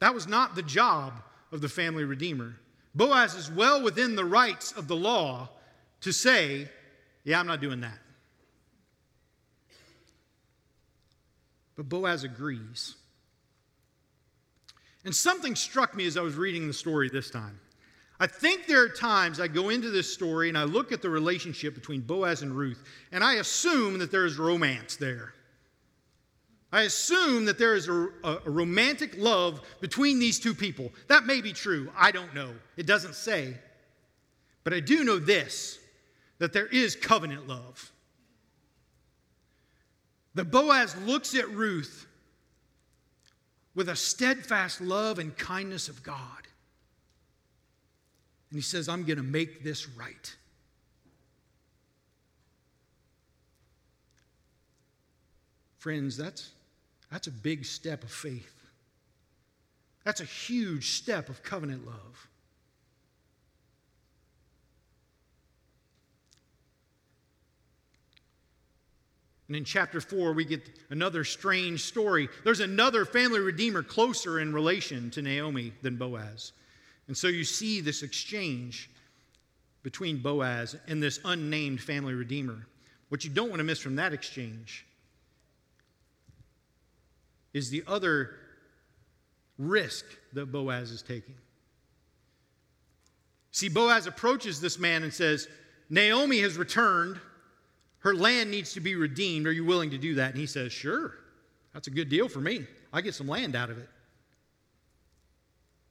That 0.00 0.14
was 0.14 0.26
not 0.26 0.54
the 0.54 0.62
job 0.62 1.14
of 1.52 1.60
the 1.60 1.68
family 1.68 2.04
redeemer. 2.04 2.56
Boaz 2.94 3.34
is 3.34 3.50
well 3.50 3.82
within 3.82 4.16
the 4.16 4.24
rights 4.24 4.72
of 4.72 4.88
the 4.88 4.96
law 4.96 5.48
to 6.00 6.12
say, 6.12 6.68
Yeah, 7.24 7.40
I'm 7.40 7.46
not 7.46 7.60
doing 7.60 7.80
that. 7.80 7.98
But 11.76 11.88
Boaz 11.88 12.24
agrees. 12.24 12.96
And 15.04 15.14
something 15.14 15.54
struck 15.54 15.94
me 15.94 16.06
as 16.06 16.16
I 16.16 16.22
was 16.22 16.34
reading 16.34 16.66
the 16.66 16.72
story 16.72 17.08
this 17.08 17.30
time. 17.30 17.58
I 18.20 18.26
think 18.26 18.66
there 18.66 18.82
are 18.82 18.88
times 18.88 19.38
I 19.38 19.46
go 19.46 19.68
into 19.68 19.90
this 19.90 20.12
story 20.12 20.48
and 20.48 20.58
I 20.58 20.64
look 20.64 20.90
at 20.90 21.02
the 21.02 21.08
relationship 21.08 21.74
between 21.74 22.00
Boaz 22.00 22.42
and 22.42 22.52
Ruth, 22.52 22.82
and 23.12 23.22
I 23.22 23.34
assume 23.34 23.98
that 23.98 24.10
there 24.10 24.26
is 24.26 24.38
romance 24.38 24.96
there. 24.96 25.34
I 26.70 26.82
assume 26.82 27.46
that 27.46 27.58
there 27.58 27.74
is 27.74 27.88
a, 27.88 28.08
a, 28.22 28.40
romantic 28.44 29.16
love 29.16 29.62
between 29.80 30.18
these 30.18 30.38
two 30.38 30.54
people. 30.54 30.92
That 31.06 31.24
may 31.24 31.40
be 31.40 31.52
true. 31.54 31.90
I 31.96 32.10
don't 32.10 32.34
know. 32.34 32.50
It 32.76 32.86
doesn't 32.86 33.14
say. 33.14 33.54
But 34.64 34.74
I 34.74 34.80
do 34.80 35.02
know 35.02 35.18
this 35.18 35.78
that 36.38 36.52
there 36.52 36.66
is 36.66 36.94
covenant 36.94 37.48
love. 37.48 37.90
That 40.34 40.52
Boaz 40.52 40.94
looks 40.98 41.34
at 41.34 41.48
Ruth 41.50 42.06
with 43.74 43.88
a 43.88 43.96
steadfast 43.96 44.80
love 44.80 45.18
and 45.18 45.36
kindness 45.36 45.88
of 45.88 46.02
God. 46.02 46.46
And 48.50 48.56
he 48.58 48.62
says, 48.62 48.88
I'm 48.88 49.04
going 49.04 49.16
to 49.16 49.22
make 49.22 49.64
this 49.64 49.88
right. 49.88 50.36
Friends, 55.78 56.16
that's 56.16 56.50
that's 57.10 57.26
a 57.26 57.32
big 57.32 57.64
step 57.64 58.02
of 58.02 58.10
faith. 58.10 58.54
That's 60.04 60.20
a 60.20 60.24
huge 60.24 60.92
step 60.92 61.28
of 61.28 61.42
covenant 61.42 61.86
love. 61.86 62.28
And 69.48 69.56
in 69.56 69.64
chapter 69.64 70.00
4, 70.00 70.34
we 70.34 70.44
get 70.44 70.68
another 70.90 71.24
strange 71.24 71.82
story. 71.82 72.28
There's 72.44 72.60
another 72.60 73.06
family 73.06 73.40
redeemer 73.40 73.82
closer 73.82 74.40
in 74.40 74.52
relation 74.52 75.10
to 75.12 75.22
Naomi 75.22 75.72
than 75.80 75.96
Boaz. 75.96 76.52
And 77.06 77.16
so 77.16 77.28
you 77.28 77.44
see 77.44 77.80
this 77.80 78.02
exchange 78.02 78.90
between 79.82 80.18
Boaz 80.18 80.76
and 80.86 81.02
this 81.02 81.18
unnamed 81.24 81.80
family 81.80 82.12
redeemer. 82.12 82.66
What 83.08 83.24
you 83.24 83.30
don't 83.30 83.48
want 83.48 83.60
to 83.60 83.64
miss 83.64 83.78
from 83.78 83.96
that 83.96 84.12
exchange 84.12 84.84
is 87.52 87.70
the 87.70 87.82
other 87.86 88.34
risk 89.58 90.04
that 90.32 90.46
Boaz 90.46 90.90
is 90.90 91.02
taking. 91.02 91.34
See, 93.50 93.68
Boaz 93.68 94.06
approaches 94.06 94.60
this 94.60 94.78
man 94.78 95.02
and 95.02 95.12
says, 95.12 95.48
Naomi 95.90 96.40
has 96.40 96.56
returned. 96.56 97.18
Her 98.00 98.14
land 98.14 98.50
needs 98.50 98.72
to 98.74 98.80
be 98.80 98.94
redeemed. 98.94 99.46
Are 99.46 99.52
you 99.52 99.64
willing 99.64 99.90
to 99.90 99.98
do 99.98 100.14
that? 100.16 100.30
And 100.30 100.38
he 100.38 100.46
says, 100.46 100.72
Sure. 100.72 101.14
That's 101.74 101.86
a 101.86 101.90
good 101.90 102.08
deal 102.08 102.28
for 102.28 102.40
me. 102.40 102.66
I 102.92 103.00
get 103.00 103.14
some 103.14 103.28
land 103.28 103.54
out 103.54 103.70
of 103.70 103.78
it. 103.78 103.88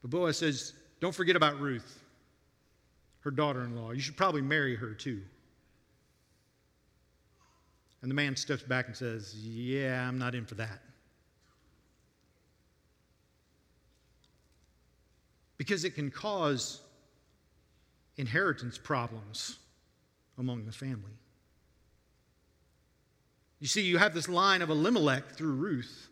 But 0.02 0.12
Boaz 0.12 0.38
says, 0.38 0.74
Don't 1.02 1.14
forget 1.14 1.36
about 1.36 1.60
Ruth, 1.60 2.00
her 3.22 3.32
daughter 3.32 3.64
in 3.64 3.76
law. 3.76 3.92
You 3.92 4.00
should 4.00 4.18
probably 4.18 4.42
marry 4.42 4.76
her 4.76 4.94
too. 4.94 5.22
And 8.02 8.12
the 8.12 8.16
man 8.16 8.36
steps 8.36 8.64
back 8.64 8.88
and 8.88 8.96
says, 8.96 9.36
Yeah, 9.36 10.08
I'm 10.08 10.18
not 10.18 10.36
in 10.36 10.46
for 10.46 10.56
that. 10.56 10.80
Because 15.68 15.84
it 15.84 15.96
can 15.96 16.10
cause 16.10 16.80
inheritance 18.16 18.78
problems 18.78 19.58
among 20.38 20.66
the 20.66 20.72
family. 20.72 21.12
You 23.60 23.68
see, 23.68 23.82
you 23.82 23.98
have 23.98 24.14
this 24.14 24.30
line 24.30 24.62
of 24.62 24.70
Elimelech 24.70 25.32
through 25.32 25.52
Ruth 25.52 26.08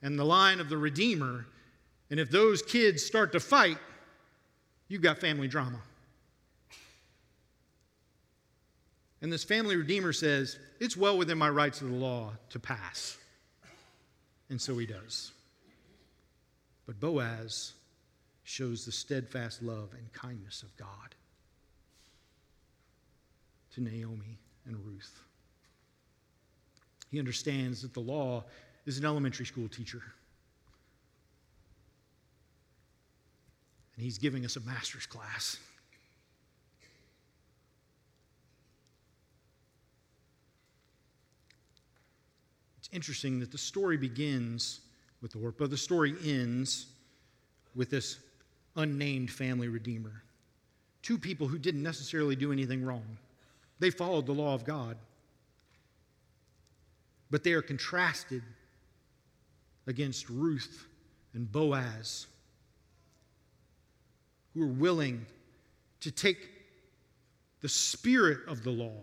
and 0.00 0.18
the 0.18 0.24
line 0.24 0.58
of 0.58 0.70
the 0.70 0.78
Redeemer. 0.78 1.44
And 2.10 2.18
if 2.18 2.30
those 2.30 2.62
kids 2.62 3.04
start 3.04 3.32
to 3.32 3.40
fight, 3.40 3.76
you've 4.88 5.02
got 5.02 5.18
family 5.18 5.48
drama. 5.48 5.82
And 9.20 9.30
this 9.30 9.44
family 9.44 9.76
Redeemer 9.76 10.14
says, 10.14 10.58
It's 10.80 10.96
well 10.96 11.18
within 11.18 11.36
my 11.36 11.50
rights 11.50 11.82
of 11.82 11.90
the 11.90 11.96
law 11.96 12.32
to 12.48 12.58
pass. 12.58 13.18
And 14.48 14.58
so 14.58 14.78
he 14.78 14.86
does. 14.86 15.30
But 16.86 16.98
Boaz 16.98 17.74
shows 18.44 18.84
the 18.84 18.92
steadfast 18.92 19.62
love 19.62 19.94
and 19.96 20.12
kindness 20.12 20.62
of 20.62 20.76
God 20.76 21.14
to 23.74 23.80
Naomi 23.80 24.38
and 24.66 24.76
Ruth. 24.84 25.20
He 27.10 27.18
understands 27.18 27.82
that 27.82 27.94
the 27.94 28.00
law 28.00 28.44
is 28.86 28.98
an 28.98 29.04
elementary 29.04 29.46
school 29.46 29.68
teacher. 29.68 30.02
And 33.96 34.04
he's 34.04 34.18
giving 34.18 34.44
us 34.44 34.56
a 34.56 34.60
master's 34.60 35.06
class. 35.06 35.58
It's 42.78 42.88
interesting 42.92 43.38
that 43.40 43.52
the 43.52 43.58
story 43.58 43.96
begins 43.96 44.80
with 45.20 45.32
the 45.32 45.54
but 45.56 45.70
the 45.70 45.76
story 45.76 46.14
ends 46.24 46.86
with 47.74 47.90
this 47.90 48.18
unnamed 48.76 49.30
family 49.30 49.68
redeemer. 49.68 50.22
Two 51.02 51.18
people 51.18 51.48
who 51.48 51.58
didn't 51.58 51.82
necessarily 51.82 52.36
do 52.36 52.52
anything 52.52 52.84
wrong. 52.84 53.18
They 53.78 53.90
followed 53.90 54.26
the 54.26 54.32
law 54.32 54.54
of 54.54 54.64
God. 54.64 54.96
But 57.30 57.42
they 57.44 57.52
are 57.52 57.62
contrasted 57.62 58.42
against 59.86 60.28
Ruth 60.28 60.86
and 61.34 61.50
Boaz, 61.50 62.26
who 64.54 64.62
are 64.62 64.66
willing 64.72 65.26
to 66.00 66.10
take 66.10 66.48
the 67.60 67.68
spirit 67.68 68.40
of 68.46 68.62
the 68.64 68.70
law, 68.70 69.00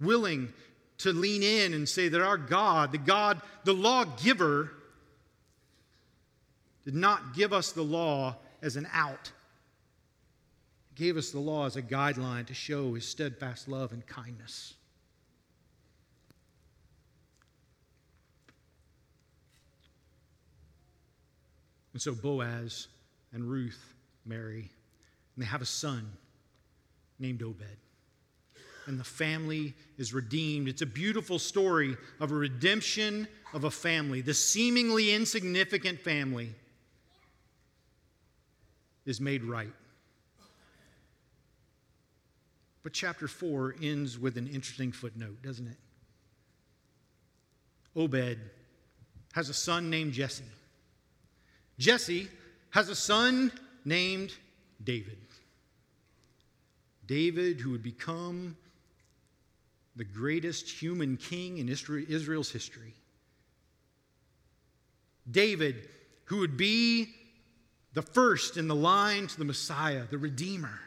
willing 0.00 0.52
to 0.98 1.12
lean 1.12 1.42
in 1.42 1.74
and 1.74 1.88
say 1.88 2.08
that 2.08 2.22
our 2.22 2.38
God, 2.38 2.92
the 2.92 2.98
God, 2.98 3.42
the 3.64 3.74
lawgiver, 3.74 4.70
did 6.84 6.94
not 6.94 7.34
give 7.34 7.52
us 7.52 7.72
the 7.72 7.82
law 7.82 8.36
as 8.62 8.76
an 8.76 8.86
out. 8.92 9.32
He 10.94 11.04
gave 11.04 11.16
us 11.16 11.30
the 11.30 11.40
law 11.40 11.66
as 11.66 11.76
a 11.76 11.82
guideline 11.82 12.46
to 12.46 12.54
show 12.54 12.94
his 12.94 13.06
steadfast 13.06 13.68
love 13.68 13.92
and 13.92 14.06
kindness. 14.06 14.74
And 21.92 22.02
so 22.02 22.14
Boaz 22.14 22.88
and 23.32 23.48
Ruth 23.48 23.94
marry, 24.26 24.70
and 25.36 25.44
they 25.44 25.46
have 25.46 25.62
a 25.62 25.66
son 25.66 26.10
named 27.18 27.42
Obed. 27.42 27.64
And 28.86 28.98
the 29.00 29.04
family 29.04 29.74
is 29.96 30.12
redeemed. 30.12 30.68
It's 30.68 30.82
a 30.82 30.86
beautiful 30.86 31.38
story 31.38 31.96
of 32.20 32.32
a 32.32 32.34
redemption 32.34 33.26
of 33.54 33.64
a 33.64 33.70
family, 33.70 34.20
the 34.20 34.34
seemingly 34.34 35.14
insignificant 35.14 36.00
family 36.00 36.54
is 39.06 39.20
made 39.20 39.44
right. 39.44 39.72
But 42.82 42.92
chapter 42.92 43.28
4 43.28 43.76
ends 43.82 44.18
with 44.18 44.36
an 44.36 44.46
interesting 44.46 44.92
footnote, 44.92 45.42
doesn't 45.42 45.66
it? 45.66 45.78
Obed 47.96 48.38
has 49.32 49.48
a 49.48 49.54
son 49.54 49.88
named 49.88 50.12
Jesse. 50.12 50.44
Jesse 51.78 52.28
has 52.70 52.88
a 52.88 52.94
son 52.94 53.52
named 53.84 54.32
David. 54.82 55.18
David, 57.06 57.60
who 57.60 57.70
would 57.70 57.82
become 57.82 58.56
the 59.96 60.04
greatest 60.04 60.68
human 60.68 61.16
king 61.16 61.58
in 61.58 61.68
Israel's 61.68 62.50
history. 62.50 62.94
David, 65.30 65.88
who 66.24 66.38
would 66.38 66.56
be 66.56 67.08
the 67.94 68.02
first 68.02 68.56
in 68.56 68.68
the 68.68 68.74
line 68.74 69.26
to 69.28 69.38
the 69.38 69.44
Messiah, 69.44 70.02
the 70.10 70.18
Redeemer. 70.18 70.80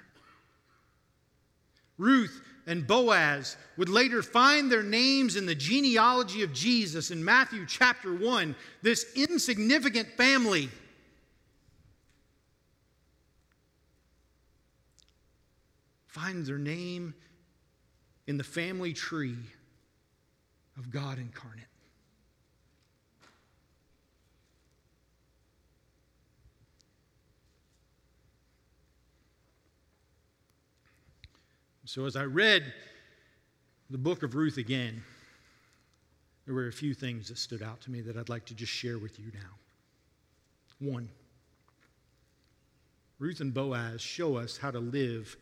Ruth 1.97 2.41
and 2.67 2.85
Boaz 2.85 3.55
would 3.77 3.89
later 3.89 4.21
find 4.21 4.69
their 4.69 4.83
names 4.83 5.35
in 5.35 5.45
the 5.45 5.55
genealogy 5.55 6.43
of 6.43 6.53
Jesus 6.53 7.09
in 7.09 7.23
Matthew 7.23 7.65
chapter 7.65 8.13
1, 8.13 8.55
this 8.81 9.05
insignificant 9.15 10.09
family. 10.17 10.69
Finds 16.07 16.47
their 16.49 16.57
name 16.57 17.13
in 18.27 18.37
the 18.37 18.43
family 18.43 18.91
tree 18.91 19.37
of 20.77 20.91
God 20.91 21.19
incarnate. 21.19 21.63
So, 31.88 32.06
as 32.06 32.17
I 32.17 32.23
read 32.23 32.73
the 33.89 33.97
book 33.97 34.21
of 34.21 34.36
Ruth 34.36 34.58
again, 34.58 35.02
there 36.45 36.54
were 36.54 36.67
a 36.67 36.71
few 36.71 36.93
things 36.93 37.30
that 37.30 37.38
stood 37.38 37.63
out 37.63 37.80
to 37.82 37.91
me 37.91 38.02
that 38.02 38.17
I'd 38.17 38.28
like 38.28 38.43
to 38.47 38.54
just 38.54 38.73
share 38.73 38.97
with 38.97 39.17
you 39.17 39.28
now. 39.34 40.89
One, 40.91 41.08
Ruth 43.19 43.39
and 43.39 43.54
Boaz 43.54 44.02
show 44.02 44.36
us 44.36 44.58
how 44.58 44.69
to 44.69 44.80
live 44.80 45.38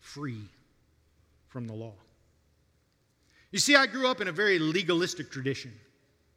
free 0.00 0.40
from 1.48 1.66
the 1.66 1.74
law. 1.74 1.92
You 3.50 3.58
see, 3.58 3.76
I 3.76 3.84
grew 3.84 4.08
up 4.08 4.22
in 4.22 4.28
a 4.28 4.32
very 4.32 4.58
legalistic 4.58 5.30
tradition, 5.30 5.74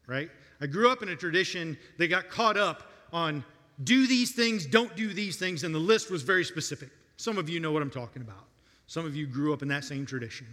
right? 0.06 0.30
I 0.60 0.68
grew 0.68 0.92
up 0.92 1.02
in 1.02 1.08
a 1.08 1.16
tradition 1.16 1.78
that 1.98 2.08
got 2.08 2.28
caught 2.28 2.58
up 2.58 2.92
on 3.14 3.46
do 3.86 4.06
these 4.06 4.34
things, 4.34 4.66
don't 4.66 4.94
do 4.98 5.14
these 5.14 5.38
things, 5.38 5.64
and 5.64 5.74
the 5.74 5.80
list 5.80 6.12
was 6.12 6.24
very 6.24 6.44
specific. 6.44 6.90
Some 7.16 7.38
of 7.38 7.48
you 7.48 7.62
know 7.62 7.72
what 7.72 7.82
I'm 7.82 7.90
talking 7.90 8.22
about. 8.22 8.44
Some 8.88 9.06
of 9.06 9.16
you 9.16 9.28
grew 9.28 9.54
up 9.54 9.62
in 9.62 9.68
that 9.68 9.84
same 9.84 10.06
tradition. 10.06 10.48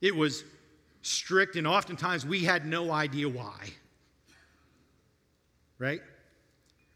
It 0.00 0.16
was 0.16 0.44
strict, 1.02 1.56
and 1.56 1.66
oftentimes 1.66 2.24
we 2.26 2.40
had 2.40 2.66
no 2.66 2.90
idea 2.90 3.28
why. 3.28 3.70
Right? 5.78 6.00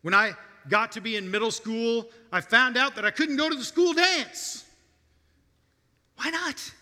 When 0.03 0.15
I 0.15 0.33
got 0.69 0.93
to 0.93 1.01
be 1.01 1.17
in 1.17 1.31
middle 1.31 1.51
school, 1.51 2.09
I 2.33 2.41
found 2.41 2.77
out 2.77 2.97
that 2.97 3.05
I 3.05 3.11
couldn't 3.11 3.37
go 3.37 3.49
to 3.49 3.55
the 3.55 3.65
school 3.65 3.93
dance. 3.93 4.65
Why 6.17 6.31
not? 6.31 6.73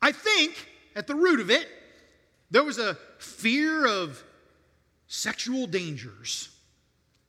I 0.00 0.12
think 0.12 0.68
at 0.96 1.06
the 1.06 1.14
root 1.14 1.40
of 1.40 1.50
it, 1.50 1.68
there 2.50 2.64
was 2.64 2.78
a 2.78 2.96
fear 3.18 3.86
of 3.86 4.22
sexual 5.06 5.66
dangers 5.66 6.48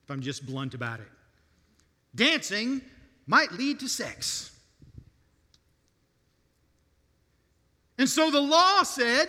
if 0.09 0.13
I'm 0.13 0.21
just 0.21 0.43
blunt 0.47 0.73
about 0.73 0.99
it. 0.99 1.07
Dancing 2.15 2.81
might 3.27 3.51
lead 3.51 3.79
to 3.81 3.87
sex. 3.87 4.49
And 7.99 8.09
so 8.09 8.31
the 8.31 8.41
law 8.41 8.81
said, 8.81 9.27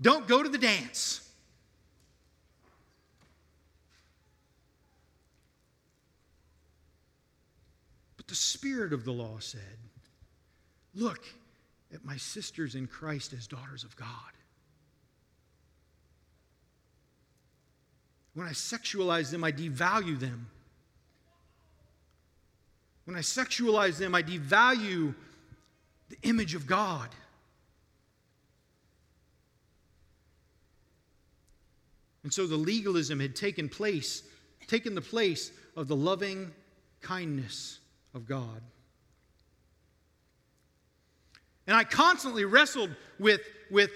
don't 0.00 0.26
go 0.26 0.42
to 0.42 0.48
the 0.48 0.58
dance. 0.58 1.30
But 8.16 8.26
the 8.26 8.34
spirit 8.34 8.92
of 8.92 9.04
the 9.04 9.12
law 9.12 9.36
said, 9.38 9.60
look 10.92 11.24
at 11.94 12.04
my 12.04 12.16
sisters 12.16 12.74
in 12.74 12.88
Christ 12.88 13.32
as 13.32 13.46
daughters 13.46 13.84
of 13.84 13.94
God. 13.94 14.08
When 18.34 18.46
I 18.46 18.52
sexualize 18.52 19.30
them, 19.30 19.44
I 19.44 19.52
devalue 19.52 20.18
them. 20.18 20.48
When 23.04 23.16
I 23.16 23.20
sexualize 23.20 23.98
them, 23.98 24.14
I 24.14 24.22
devalue 24.22 25.14
the 26.08 26.16
image 26.22 26.54
of 26.54 26.66
God. 26.66 27.08
And 32.22 32.32
so 32.32 32.46
the 32.46 32.56
legalism 32.56 33.18
had 33.20 33.34
taken 33.34 33.68
place, 33.68 34.22
taken 34.68 34.94
the 34.94 35.00
place 35.00 35.50
of 35.76 35.88
the 35.88 35.96
loving 35.96 36.52
kindness 37.00 37.80
of 38.14 38.26
God. 38.26 38.62
And 41.66 41.76
I 41.76 41.84
constantly 41.84 42.44
wrestled 42.44 42.90
with, 43.18 43.40
with 43.70 43.90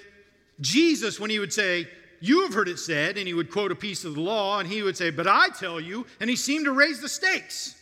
Jesus 0.61 1.20
when 1.20 1.31
he 1.31 1.38
would 1.38 1.53
say, 1.53 1.88
You 2.21 2.43
have 2.43 2.55
heard 2.55 2.69
it 2.69 2.79
said, 2.79 3.19
and 3.19 3.27
he 3.27 3.35
would 3.35 3.51
quote 3.51 3.73
a 3.73 3.77
piece 3.77 4.05
of 4.05 4.15
the 4.15 4.21
law, 4.21 4.59
and 4.59 4.69
he 4.69 4.83
would 4.83 4.97
say, 4.97 5.11
But 5.11 5.27
I 5.27 5.49
tell 5.49 5.81
you, 5.81 6.07
and 6.21 6.31
he 6.31 6.37
seemed 6.37 6.65
to 6.65 6.73
raise 6.73 7.01
the 7.01 7.09
stakes. 7.09 7.75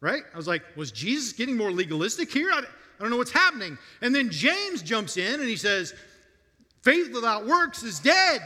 Right? 0.00 0.22
I 0.32 0.36
was 0.36 0.46
like, 0.46 0.62
Was 0.76 0.92
Jesus 0.92 1.32
getting 1.32 1.56
more 1.56 1.70
legalistic 1.70 2.32
here? 2.32 2.50
I, 2.52 2.58
I 2.58 2.62
don't 3.00 3.10
know 3.10 3.16
what's 3.16 3.30
happening. 3.30 3.78
And 4.00 4.14
then 4.14 4.30
James 4.30 4.82
jumps 4.82 5.16
in 5.16 5.40
and 5.40 5.48
he 5.48 5.56
says, 5.56 5.94
Faith 6.82 7.12
without 7.14 7.46
works 7.46 7.82
is 7.82 7.98
dead. 7.98 8.40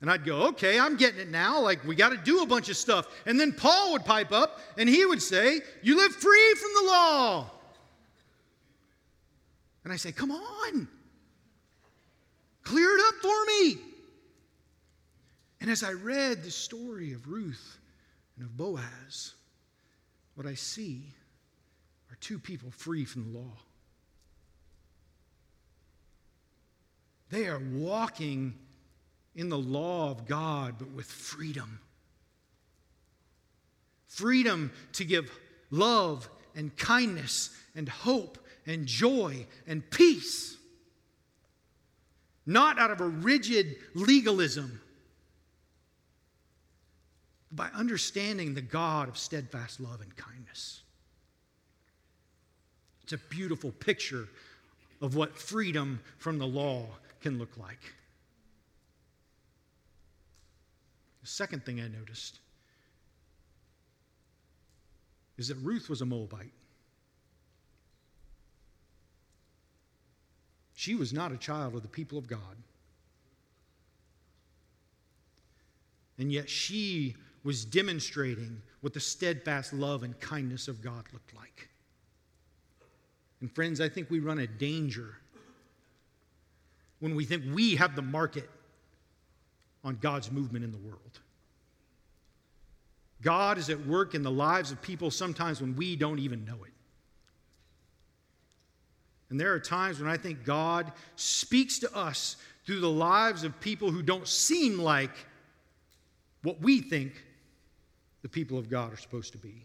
And 0.00 0.10
I'd 0.10 0.24
go, 0.24 0.48
okay, 0.48 0.78
I'm 0.78 0.96
getting 0.96 1.20
it 1.20 1.30
now. 1.30 1.60
Like, 1.60 1.84
we 1.84 1.94
got 1.94 2.10
to 2.10 2.18
do 2.18 2.42
a 2.42 2.46
bunch 2.46 2.68
of 2.68 2.76
stuff. 2.76 3.06
And 3.24 3.40
then 3.40 3.52
Paul 3.52 3.92
would 3.92 4.04
pipe 4.04 4.30
up 4.30 4.60
and 4.76 4.88
he 4.88 5.06
would 5.06 5.22
say, 5.22 5.60
You 5.82 5.96
live 5.96 6.12
free 6.12 6.54
from 6.54 6.70
the 6.74 6.90
law. 6.90 7.50
And 9.84 9.92
I 9.92 9.96
say, 9.96 10.12
Come 10.12 10.30
on, 10.30 10.88
clear 12.62 12.88
it 12.96 13.04
up 13.08 13.14
for 13.22 13.44
me. 13.46 13.78
And 15.66 15.72
as 15.72 15.82
I 15.82 15.94
read 15.94 16.44
the 16.44 16.50
story 16.52 17.12
of 17.12 17.26
Ruth 17.26 17.80
and 18.36 18.46
of 18.46 18.56
Boaz, 18.56 19.34
what 20.36 20.46
I 20.46 20.54
see 20.54 21.02
are 22.08 22.16
two 22.20 22.38
people 22.38 22.70
free 22.70 23.04
from 23.04 23.32
the 23.32 23.40
law. 23.40 23.50
They 27.30 27.48
are 27.48 27.58
walking 27.58 28.54
in 29.34 29.48
the 29.48 29.58
law 29.58 30.08
of 30.08 30.28
God, 30.28 30.76
but 30.78 30.92
with 30.92 31.06
freedom. 31.06 31.80
Freedom 34.06 34.70
to 34.92 35.04
give 35.04 35.36
love 35.72 36.28
and 36.54 36.76
kindness 36.76 37.50
and 37.74 37.88
hope 37.88 38.38
and 38.68 38.86
joy 38.86 39.44
and 39.66 39.90
peace. 39.90 40.56
Not 42.46 42.78
out 42.78 42.92
of 42.92 43.00
a 43.00 43.08
rigid 43.08 43.74
legalism, 43.94 44.80
by 47.56 47.68
understanding 47.74 48.54
the 48.54 48.60
God 48.60 49.08
of 49.08 49.16
steadfast 49.16 49.80
love 49.80 50.02
and 50.02 50.14
kindness. 50.14 50.82
It's 53.02 53.14
a 53.14 53.18
beautiful 53.18 53.72
picture 53.72 54.28
of 55.00 55.16
what 55.16 55.36
freedom 55.36 56.00
from 56.18 56.38
the 56.38 56.46
law 56.46 56.86
can 57.22 57.38
look 57.38 57.56
like. 57.56 57.80
The 61.22 61.28
second 61.28 61.64
thing 61.64 61.80
I 61.80 61.88
noticed 61.88 62.40
is 65.38 65.48
that 65.48 65.56
Ruth 65.56 65.88
was 65.88 66.02
a 66.02 66.06
Moabite. 66.06 66.52
She 70.74 70.94
was 70.94 71.12
not 71.12 71.32
a 71.32 71.36
child 71.36 71.74
of 71.74 71.82
the 71.82 71.88
people 71.88 72.18
of 72.18 72.28
God. 72.28 72.56
And 76.18 76.32
yet 76.32 76.48
she 76.48 77.16
was 77.46 77.64
demonstrating 77.64 78.60
what 78.80 78.92
the 78.92 78.98
steadfast 78.98 79.72
love 79.72 80.02
and 80.02 80.18
kindness 80.18 80.66
of 80.66 80.82
God 80.82 81.04
looked 81.12 81.32
like. 81.36 81.68
And 83.40 83.48
friends, 83.54 83.80
I 83.80 83.88
think 83.88 84.10
we 84.10 84.18
run 84.18 84.40
a 84.40 84.48
danger 84.48 85.16
when 86.98 87.14
we 87.14 87.24
think 87.24 87.44
we 87.54 87.76
have 87.76 87.94
the 87.94 88.02
market 88.02 88.50
on 89.84 89.96
God's 90.00 90.32
movement 90.32 90.64
in 90.64 90.72
the 90.72 90.78
world. 90.78 91.20
God 93.22 93.58
is 93.58 93.70
at 93.70 93.86
work 93.86 94.16
in 94.16 94.24
the 94.24 94.30
lives 94.30 94.72
of 94.72 94.82
people 94.82 95.12
sometimes 95.12 95.60
when 95.60 95.76
we 95.76 95.94
don't 95.94 96.18
even 96.18 96.44
know 96.44 96.58
it. 96.64 96.72
And 99.30 99.38
there 99.38 99.52
are 99.52 99.60
times 99.60 100.00
when 100.00 100.10
I 100.10 100.16
think 100.16 100.44
God 100.44 100.90
speaks 101.14 101.78
to 101.78 101.96
us 101.96 102.38
through 102.64 102.80
the 102.80 102.90
lives 102.90 103.44
of 103.44 103.60
people 103.60 103.92
who 103.92 104.02
don't 104.02 104.26
seem 104.26 104.80
like 104.80 105.12
what 106.42 106.60
we 106.60 106.80
think 106.80 107.22
the 108.26 108.30
people 108.30 108.58
of 108.58 108.68
God 108.68 108.92
are 108.92 108.96
supposed 108.96 109.30
to 109.34 109.38
be. 109.38 109.64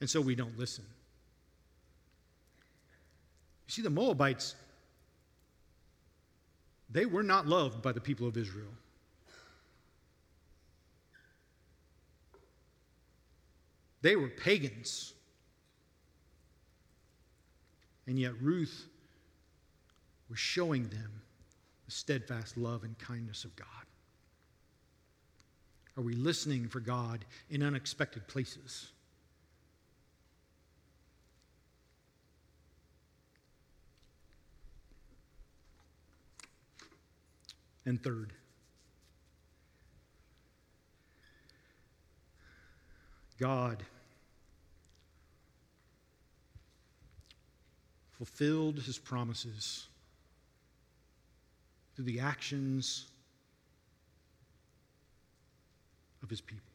And 0.00 0.10
so 0.10 0.20
we 0.20 0.34
don't 0.34 0.58
listen. 0.58 0.84
You 3.68 3.70
see, 3.70 3.82
the 3.82 3.90
Moabites 3.90 4.56
they 6.90 7.06
were 7.06 7.22
not 7.22 7.46
loved 7.46 7.80
by 7.80 7.92
the 7.92 8.00
people 8.00 8.26
of 8.26 8.36
Israel. 8.36 8.74
They 14.00 14.16
were 14.16 14.28
pagans. 14.28 15.14
And 18.08 18.18
yet 18.18 18.32
Ruth 18.42 18.88
was 20.28 20.40
showing 20.40 20.88
them 20.88 21.22
the 21.86 21.92
steadfast 21.92 22.56
love 22.56 22.82
and 22.82 22.98
kindness 22.98 23.44
of 23.44 23.54
God. 23.54 23.68
Are 25.96 26.02
we 26.02 26.14
listening 26.14 26.68
for 26.68 26.80
God 26.80 27.24
in 27.50 27.62
unexpected 27.62 28.26
places? 28.26 28.88
And 37.84 38.02
third, 38.02 38.32
God 43.38 43.82
fulfilled 48.12 48.78
his 48.78 48.98
promises 48.98 49.88
through 51.96 52.04
the 52.04 52.20
actions 52.20 53.06
of 56.22 56.30
his 56.30 56.40
people. 56.40 56.72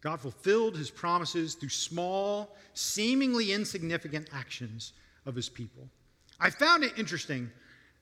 God 0.00 0.20
fulfilled 0.20 0.76
his 0.76 0.90
promises 0.90 1.54
through 1.54 1.68
small, 1.68 2.56
seemingly 2.74 3.52
insignificant 3.52 4.28
actions 4.32 4.94
of 5.26 5.34
his 5.34 5.48
people. 5.48 5.88
I 6.38 6.48
found 6.48 6.84
it 6.84 6.98
interesting 6.98 7.50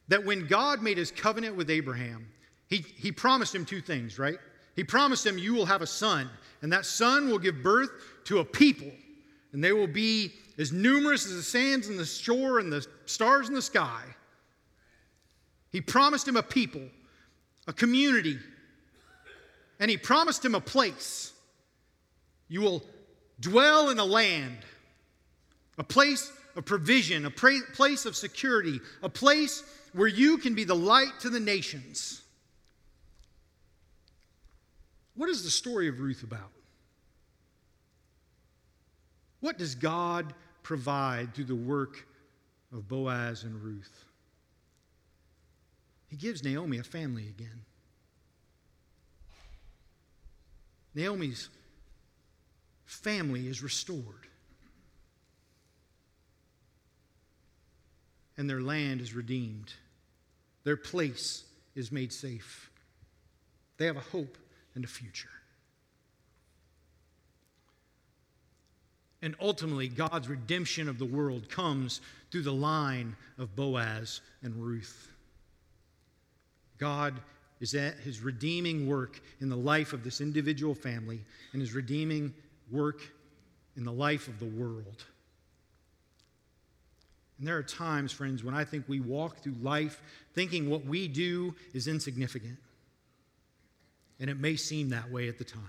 that 0.07 0.25
when 0.25 0.47
God 0.47 0.81
made 0.81 0.97
his 0.97 1.11
covenant 1.11 1.57
with 1.57 1.71
Abraham, 1.71 2.29
he, 2.69 2.85
he 2.97 3.11
promised 3.11 3.55
him 3.55 3.65
two 3.65 3.81
things, 3.81 4.19
right? 4.19 4.39
He 4.77 4.85
promised 4.85 5.27
him, 5.27 5.39
You 5.39 5.55
will 5.55 5.67
have 5.67 5.83
a 5.83 5.87
son, 5.87 6.31
and 6.63 6.73
that 6.73 6.87
son 6.87 7.29
will 7.29 7.39
give 7.39 7.63
birth 7.63 7.91
to 8.25 8.39
a 8.39 8.45
people, 8.45 8.91
and 9.53 9.65
they 9.65 9.73
will 9.73 9.89
be 9.89 10.33
as 10.57 10.73
numerous 10.73 11.27
as 11.27 11.35
the 11.35 11.43
sands 11.43 11.89
in 11.89 11.97
the 11.97 12.05
shore 12.05 12.61
and 12.61 12.73
the 12.73 12.87
stars 13.07 13.49
in 13.49 13.55
the 13.55 13.63
sky. 13.63 14.03
He 15.71 15.81
promised 15.81 16.29
him 16.29 16.37
a 16.37 16.43
people, 16.43 16.83
a 17.69 17.73
community, 17.73 18.39
and 19.79 19.91
he 19.91 19.99
promised 19.99 20.45
him 20.45 20.55
a 20.55 20.61
place. 20.61 21.33
You 22.49 22.63
will 22.63 22.83
dwell 23.39 23.91
in 23.91 23.99
a 23.99 24.05
land, 24.05 24.57
a 25.77 25.85
place 25.85 26.33
of 26.57 26.65
provision, 26.65 27.27
a 27.27 27.31
pra- 27.31 27.61
place 27.75 28.07
of 28.07 28.17
security, 28.17 28.81
a 29.03 29.09
place 29.09 29.63
where 29.93 30.09
you 30.09 30.39
can 30.39 30.55
be 30.55 30.65
the 30.65 30.75
light 30.75 31.13
to 31.21 31.31
the 31.31 31.39
nations. 31.39 32.23
What 35.15 35.29
is 35.29 35.45
the 35.45 35.51
story 35.51 35.89
of 35.89 36.01
Ruth 36.01 36.23
about? 36.23 36.51
What 39.41 39.59
does 39.59 39.75
God 39.75 40.33
provide 40.63 41.35
through 41.35 41.45
the 41.45 41.55
work 41.55 42.07
of 42.73 42.89
Boaz 42.89 43.45
and 43.45 43.63
Ruth? 43.63 44.05
He 46.09 46.17
gives 46.17 46.43
Naomi 46.43 46.79
a 46.79 46.83
family 46.83 47.29
again. 47.29 47.63
Naomi's 50.95 51.49
family 52.87 53.47
is 53.47 53.63
restored. 53.63 54.27
And 58.37 58.49
their 58.49 58.61
land 58.61 59.01
is 59.01 59.15
redeemed. 59.15 59.73
Their 60.65 60.77
place 60.77 61.45
is 61.75 61.93
made 61.93 62.13
safe. 62.13 62.71
They 63.77 63.87
have 63.87 63.97
a 63.97 64.01
hope 64.01 64.39
and 64.75 64.85
a 64.85 64.89
future. 64.89 65.29
And 69.21 69.35
ultimately, 69.41 69.89
God's 69.89 70.29
redemption 70.29 70.89
of 70.89 70.99
the 70.99 71.05
world 71.05 71.49
comes 71.49 72.01
through 72.31 72.43
the 72.43 72.53
line 72.53 73.17
of 73.37 73.57
Boaz 73.57 74.21
and 74.43 74.55
Ruth. 74.55 75.11
God 76.79 77.21
is 77.61 77.75
at 77.75 77.97
his 77.97 78.21
redeeming 78.21 78.89
work 78.89 79.21
in 79.41 79.49
the 79.49 79.57
life 79.57 79.93
of 79.93 80.05
this 80.05 80.21
individual 80.21 80.75
family 80.75 81.21
and 81.53 81.61
his 81.61 81.75
redeeming 81.75 82.33
work 82.71 83.01
in 83.77 83.85
the 83.85 83.93
life 83.93 84.29
of 84.29 84.39
the 84.39 84.47
world. 84.47 85.05
And 87.39 87.47
there 87.47 87.57
are 87.57 87.63
times, 87.63 88.13
friends, 88.13 88.43
when 88.43 88.55
I 88.55 88.65
think 88.65 88.85
we 88.89 89.01
walk 89.01 89.39
through 89.39 89.57
life 89.63 90.01
thinking 90.35 90.69
what 90.69 90.85
we 90.85 91.09
do 91.09 91.55
is 91.73 91.87
insignificant. 91.87 92.59
And 94.21 94.29
it 94.29 94.39
may 94.39 94.57
seem 94.57 94.89
that 94.91 95.11
way 95.11 95.29
at 95.29 95.39
the 95.39 95.45
time. 95.45 95.63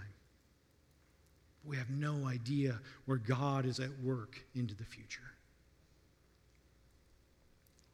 We 1.64 1.78
have 1.78 1.90
no 1.92 2.26
idea 2.26 2.80
where 3.06 3.18
God 3.18 3.66
is 3.66 3.80
at 3.80 3.92
work 4.04 4.44
into 4.56 4.74
the 4.74 4.86
future. 4.86 5.22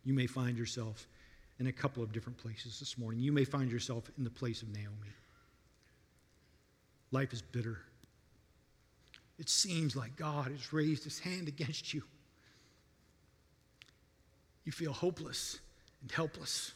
You 0.05 0.13
may 0.13 0.27
find 0.27 0.57
yourself 0.57 1.07
in 1.59 1.67
a 1.67 1.71
couple 1.71 2.03
of 2.03 2.11
different 2.11 2.37
places 2.37 2.79
this 2.79 2.97
morning. 2.97 3.21
You 3.21 3.31
may 3.31 3.45
find 3.45 3.71
yourself 3.71 4.09
in 4.17 4.23
the 4.23 4.29
place 4.29 4.61
of 4.61 4.69
Naomi. 4.69 5.13
Life 7.11 7.33
is 7.33 7.41
bitter. 7.41 7.79
It 9.39 9.49
seems 9.49 9.95
like 9.95 10.15
God 10.15 10.51
has 10.51 10.73
raised 10.73 11.03
his 11.03 11.19
hand 11.19 11.47
against 11.47 11.93
you. 11.93 12.03
You 14.65 14.71
feel 14.71 14.93
hopeless 14.93 15.59
and 16.01 16.11
helpless. 16.11 16.71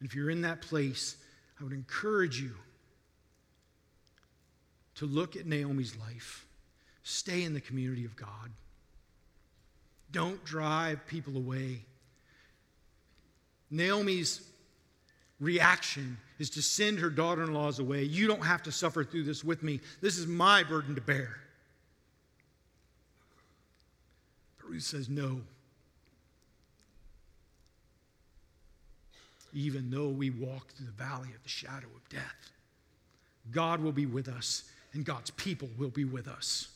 And 0.00 0.08
if 0.08 0.14
you're 0.14 0.30
in 0.30 0.42
that 0.42 0.62
place, 0.62 1.16
I 1.60 1.64
would 1.64 1.72
encourage 1.72 2.40
you 2.40 2.54
to 4.96 5.06
look 5.06 5.36
at 5.36 5.46
Naomi's 5.46 5.96
life. 5.96 6.46
Stay 7.02 7.44
in 7.44 7.54
the 7.54 7.60
community 7.60 8.04
of 8.04 8.16
God. 8.16 8.50
Don't 10.10 10.42
drive 10.44 11.06
people 11.06 11.36
away. 11.36 11.80
Naomi's 13.70 14.40
reaction 15.40 16.16
is 16.38 16.50
to 16.50 16.62
send 16.62 16.98
her 16.98 17.10
daughter 17.10 17.42
in 17.42 17.52
laws 17.52 17.78
away. 17.78 18.04
You 18.04 18.26
don't 18.26 18.44
have 18.44 18.62
to 18.64 18.72
suffer 18.72 19.04
through 19.04 19.24
this 19.24 19.44
with 19.44 19.62
me. 19.62 19.80
This 20.00 20.18
is 20.18 20.26
my 20.26 20.62
burden 20.62 20.94
to 20.94 21.00
bear. 21.00 21.36
But 24.58 24.70
Ruth 24.70 24.82
says, 24.82 25.08
No. 25.08 25.40
Even 29.54 29.90
though 29.90 30.08
we 30.08 30.28
walk 30.28 30.72
through 30.72 30.86
the 30.86 30.92
valley 30.92 31.28
of 31.34 31.42
the 31.42 31.48
shadow 31.48 31.86
of 31.86 32.08
death, 32.10 32.52
God 33.50 33.80
will 33.80 33.92
be 33.92 34.04
with 34.04 34.28
us 34.28 34.64
and 34.92 35.04
God's 35.04 35.30
people 35.30 35.68
will 35.78 35.88
be 35.88 36.04
with 36.04 36.28
us. 36.28 36.68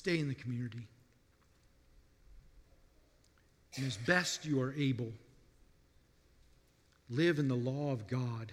Stay 0.00 0.18
in 0.18 0.28
the 0.28 0.34
community. 0.34 0.88
And 3.76 3.86
as 3.86 3.98
best 3.98 4.46
you 4.46 4.58
are 4.62 4.72
able, 4.72 5.12
live 7.10 7.38
in 7.38 7.48
the 7.48 7.54
law 7.54 7.92
of 7.92 8.06
God, 8.06 8.50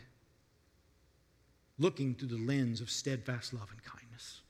looking 1.80 2.16
through 2.16 2.28
the 2.28 2.46
lens 2.46 2.82
of 2.82 2.90
steadfast 2.90 3.54
love 3.54 3.70
and 3.72 3.82
kindness. 3.82 4.42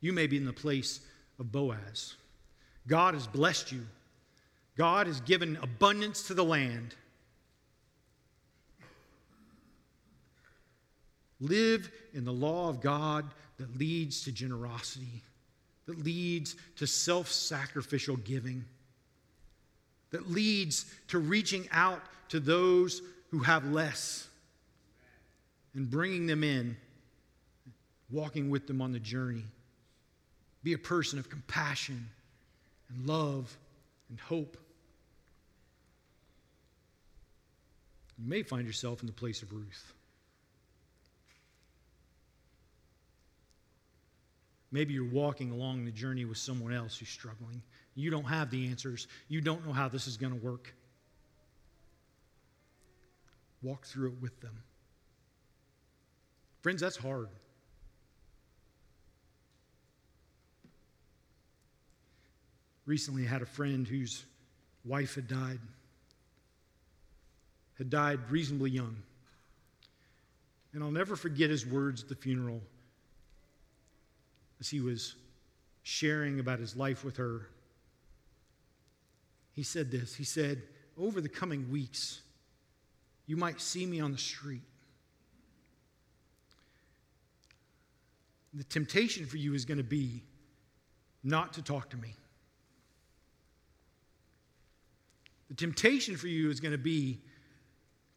You 0.00 0.12
may 0.12 0.28
be 0.28 0.36
in 0.36 0.44
the 0.44 0.52
place 0.52 1.00
of 1.40 1.50
Boaz. 1.50 2.14
God 2.86 3.14
has 3.14 3.26
blessed 3.26 3.72
you, 3.72 3.84
God 4.76 5.08
has 5.08 5.20
given 5.22 5.58
abundance 5.60 6.24
to 6.28 6.34
the 6.34 6.44
land. 6.44 6.94
Live 11.40 11.90
in 12.14 12.24
the 12.24 12.32
law 12.32 12.68
of 12.68 12.80
God 12.80 13.24
that 13.58 13.78
leads 13.78 14.22
to 14.22 14.32
generosity, 14.32 15.22
that 15.86 16.02
leads 16.04 16.56
to 16.76 16.86
self 16.86 17.30
sacrificial 17.30 18.16
giving, 18.16 18.64
that 20.10 20.30
leads 20.30 20.86
to 21.08 21.18
reaching 21.18 21.68
out 21.72 22.00
to 22.28 22.40
those 22.40 23.02
who 23.30 23.40
have 23.40 23.64
less 23.66 24.28
and 25.74 25.90
bringing 25.90 26.26
them 26.26 26.42
in, 26.42 26.76
walking 28.10 28.50
with 28.50 28.66
them 28.66 28.80
on 28.80 28.92
the 28.92 28.98
journey. 28.98 29.44
Be 30.62 30.72
a 30.72 30.78
person 30.78 31.18
of 31.18 31.28
compassion 31.28 32.08
and 32.88 33.06
love 33.06 33.56
and 34.08 34.18
hope. 34.18 34.56
You 38.18 38.28
may 38.28 38.42
find 38.42 38.66
yourself 38.66 39.02
in 39.02 39.06
the 39.06 39.12
place 39.12 39.42
of 39.42 39.52
Ruth. 39.52 39.92
Maybe 44.72 44.94
you're 44.94 45.08
walking 45.08 45.50
along 45.50 45.84
the 45.84 45.92
journey 45.92 46.24
with 46.24 46.38
someone 46.38 46.72
else 46.72 46.98
who's 46.98 47.08
struggling. 47.08 47.62
You 47.94 48.10
don't 48.10 48.24
have 48.24 48.50
the 48.50 48.68
answers, 48.68 49.06
you 49.28 49.40
don't 49.40 49.66
know 49.66 49.72
how 49.72 49.88
this 49.88 50.06
is 50.06 50.16
going 50.16 50.38
to 50.38 50.44
work. 50.44 50.74
Walk 53.62 53.86
through 53.86 54.08
it 54.08 54.20
with 54.20 54.40
them. 54.40 54.62
Friends, 56.60 56.80
that's 56.80 56.96
hard. 56.96 57.28
Recently, 62.84 63.24
I 63.24 63.28
had 63.28 63.42
a 63.42 63.46
friend 63.46 63.86
whose 63.86 64.24
wife 64.84 65.16
had 65.16 65.26
died, 65.26 65.58
had 67.78 67.90
died 67.90 68.30
reasonably 68.30 68.70
young. 68.70 68.96
And 70.72 70.84
I'll 70.84 70.90
never 70.90 71.16
forget 71.16 71.50
his 71.50 71.66
words 71.66 72.02
at 72.02 72.08
the 72.08 72.14
funeral 72.14 72.60
as 74.60 74.68
he 74.68 74.80
was 74.80 75.16
sharing 75.82 76.40
about 76.40 76.58
his 76.58 76.76
life 76.76 77.04
with 77.04 77.16
her. 77.16 77.48
He 79.52 79.62
said 79.62 79.90
this 79.90 80.14
He 80.14 80.24
said, 80.24 80.62
Over 80.98 81.20
the 81.20 81.28
coming 81.28 81.70
weeks, 81.70 82.20
you 83.26 83.36
might 83.36 83.60
see 83.60 83.86
me 83.86 84.00
on 84.00 84.12
the 84.12 84.18
street. 84.18 84.62
The 88.54 88.64
temptation 88.64 89.26
for 89.26 89.36
you 89.36 89.54
is 89.54 89.64
going 89.64 89.78
to 89.78 89.84
be 89.84 90.22
not 91.22 91.52
to 91.54 91.62
talk 91.62 91.90
to 91.90 91.96
me. 91.96 92.14
The 95.48 95.54
temptation 95.54 96.16
for 96.16 96.28
you 96.28 96.50
is 96.50 96.60
going 96.60 96.72
to 96.72 96.78
be 96.78 97.20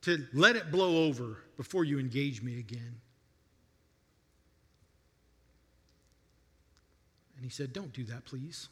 to 0.01 0.25
let 0.33 0.55
it 0.55 0.71
blow 0.71 1.05
over 1.05 1.43
before 1.57 1.83
you 1.83 1.99
engage 1.99 2.41
me 2.41 2.59
again. 2.59 2.95
And 7.39 7.45
he 7.45 7.49
said, 7.49 7.71
Don't 7.71 7.93
do 7.93 8.03
that, 8.03 8.25
please. 8.25 8.67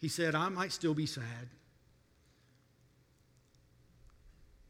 He 0.00 0.08
said, 0.08 0.34
I 0.34 0.48
might 0.48 0.72
still 0.72 0.92
be 0.92 1.06
sad. 1.06 1.48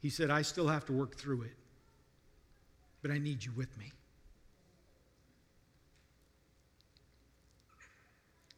He 0.03 0.11
said, 0.11 0.29
I 0.29 0.43
still 0.43 0.69
have 0.69 0.85
to 0.85 0.93
work 0.93 1.17
through 1.17 1.45
it, 1.45 1.57
but 3.01 3.11
I 3.11 3.17
need 3.17 3.43
you 3.43 3.53
with 3.57 3.75
me. 3.79 3.91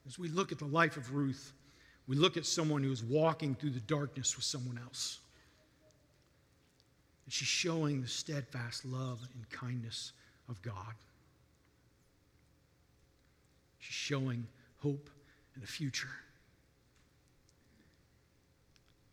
As 0.09 0.18
we 0.18 0.29
look 0.29 0.50
at 0.50 0.59
the 0.59 0.64
life 0.64 0.96
of 0.96 1.14
Ruth, 1.14 1.52
we 2.09 2.16
look 2.16 2.37
at 2.37 2.44
someone 2.44 2.83
who 2.83 2.90
is 2.90 3.05
walking 3.05 3.55
through 3.55 3.70
the 3.70 3.81
darkness 3.81 4.35
with 4.35 4.44
someone 4.44 4.81
else. 4.85 5.20
And 7.26 7.33
she's 7.33 7.46
showing 7.46 8.02
the 8.02 8.09
steadfast 8.09 8.85
love 8.85 9.20
and 9.35 9.48
kindness 9.50 10.11
of 10.48 10.61
God. 10.62 10.94
She's 13.87 13.94
showing 13.94 14.49
hope 14.79 15.09
and 15.55 15.62
a 15.62 15.66
future. 15.66 16.09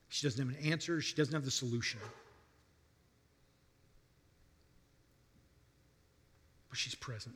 She 0.09 0.25
doesn't 0.25 0.43
have 0.43 0.57
an 0.57 0.71
answer, 0.71 0.99
she 0.99 1.13
doesn't 1.13 1.33
have 1.33 1.45
the 1.45 1.51
solution. 1.51 1.99
But 6.69 6.79
she's 6.79 6.95
present. 6.95 7.35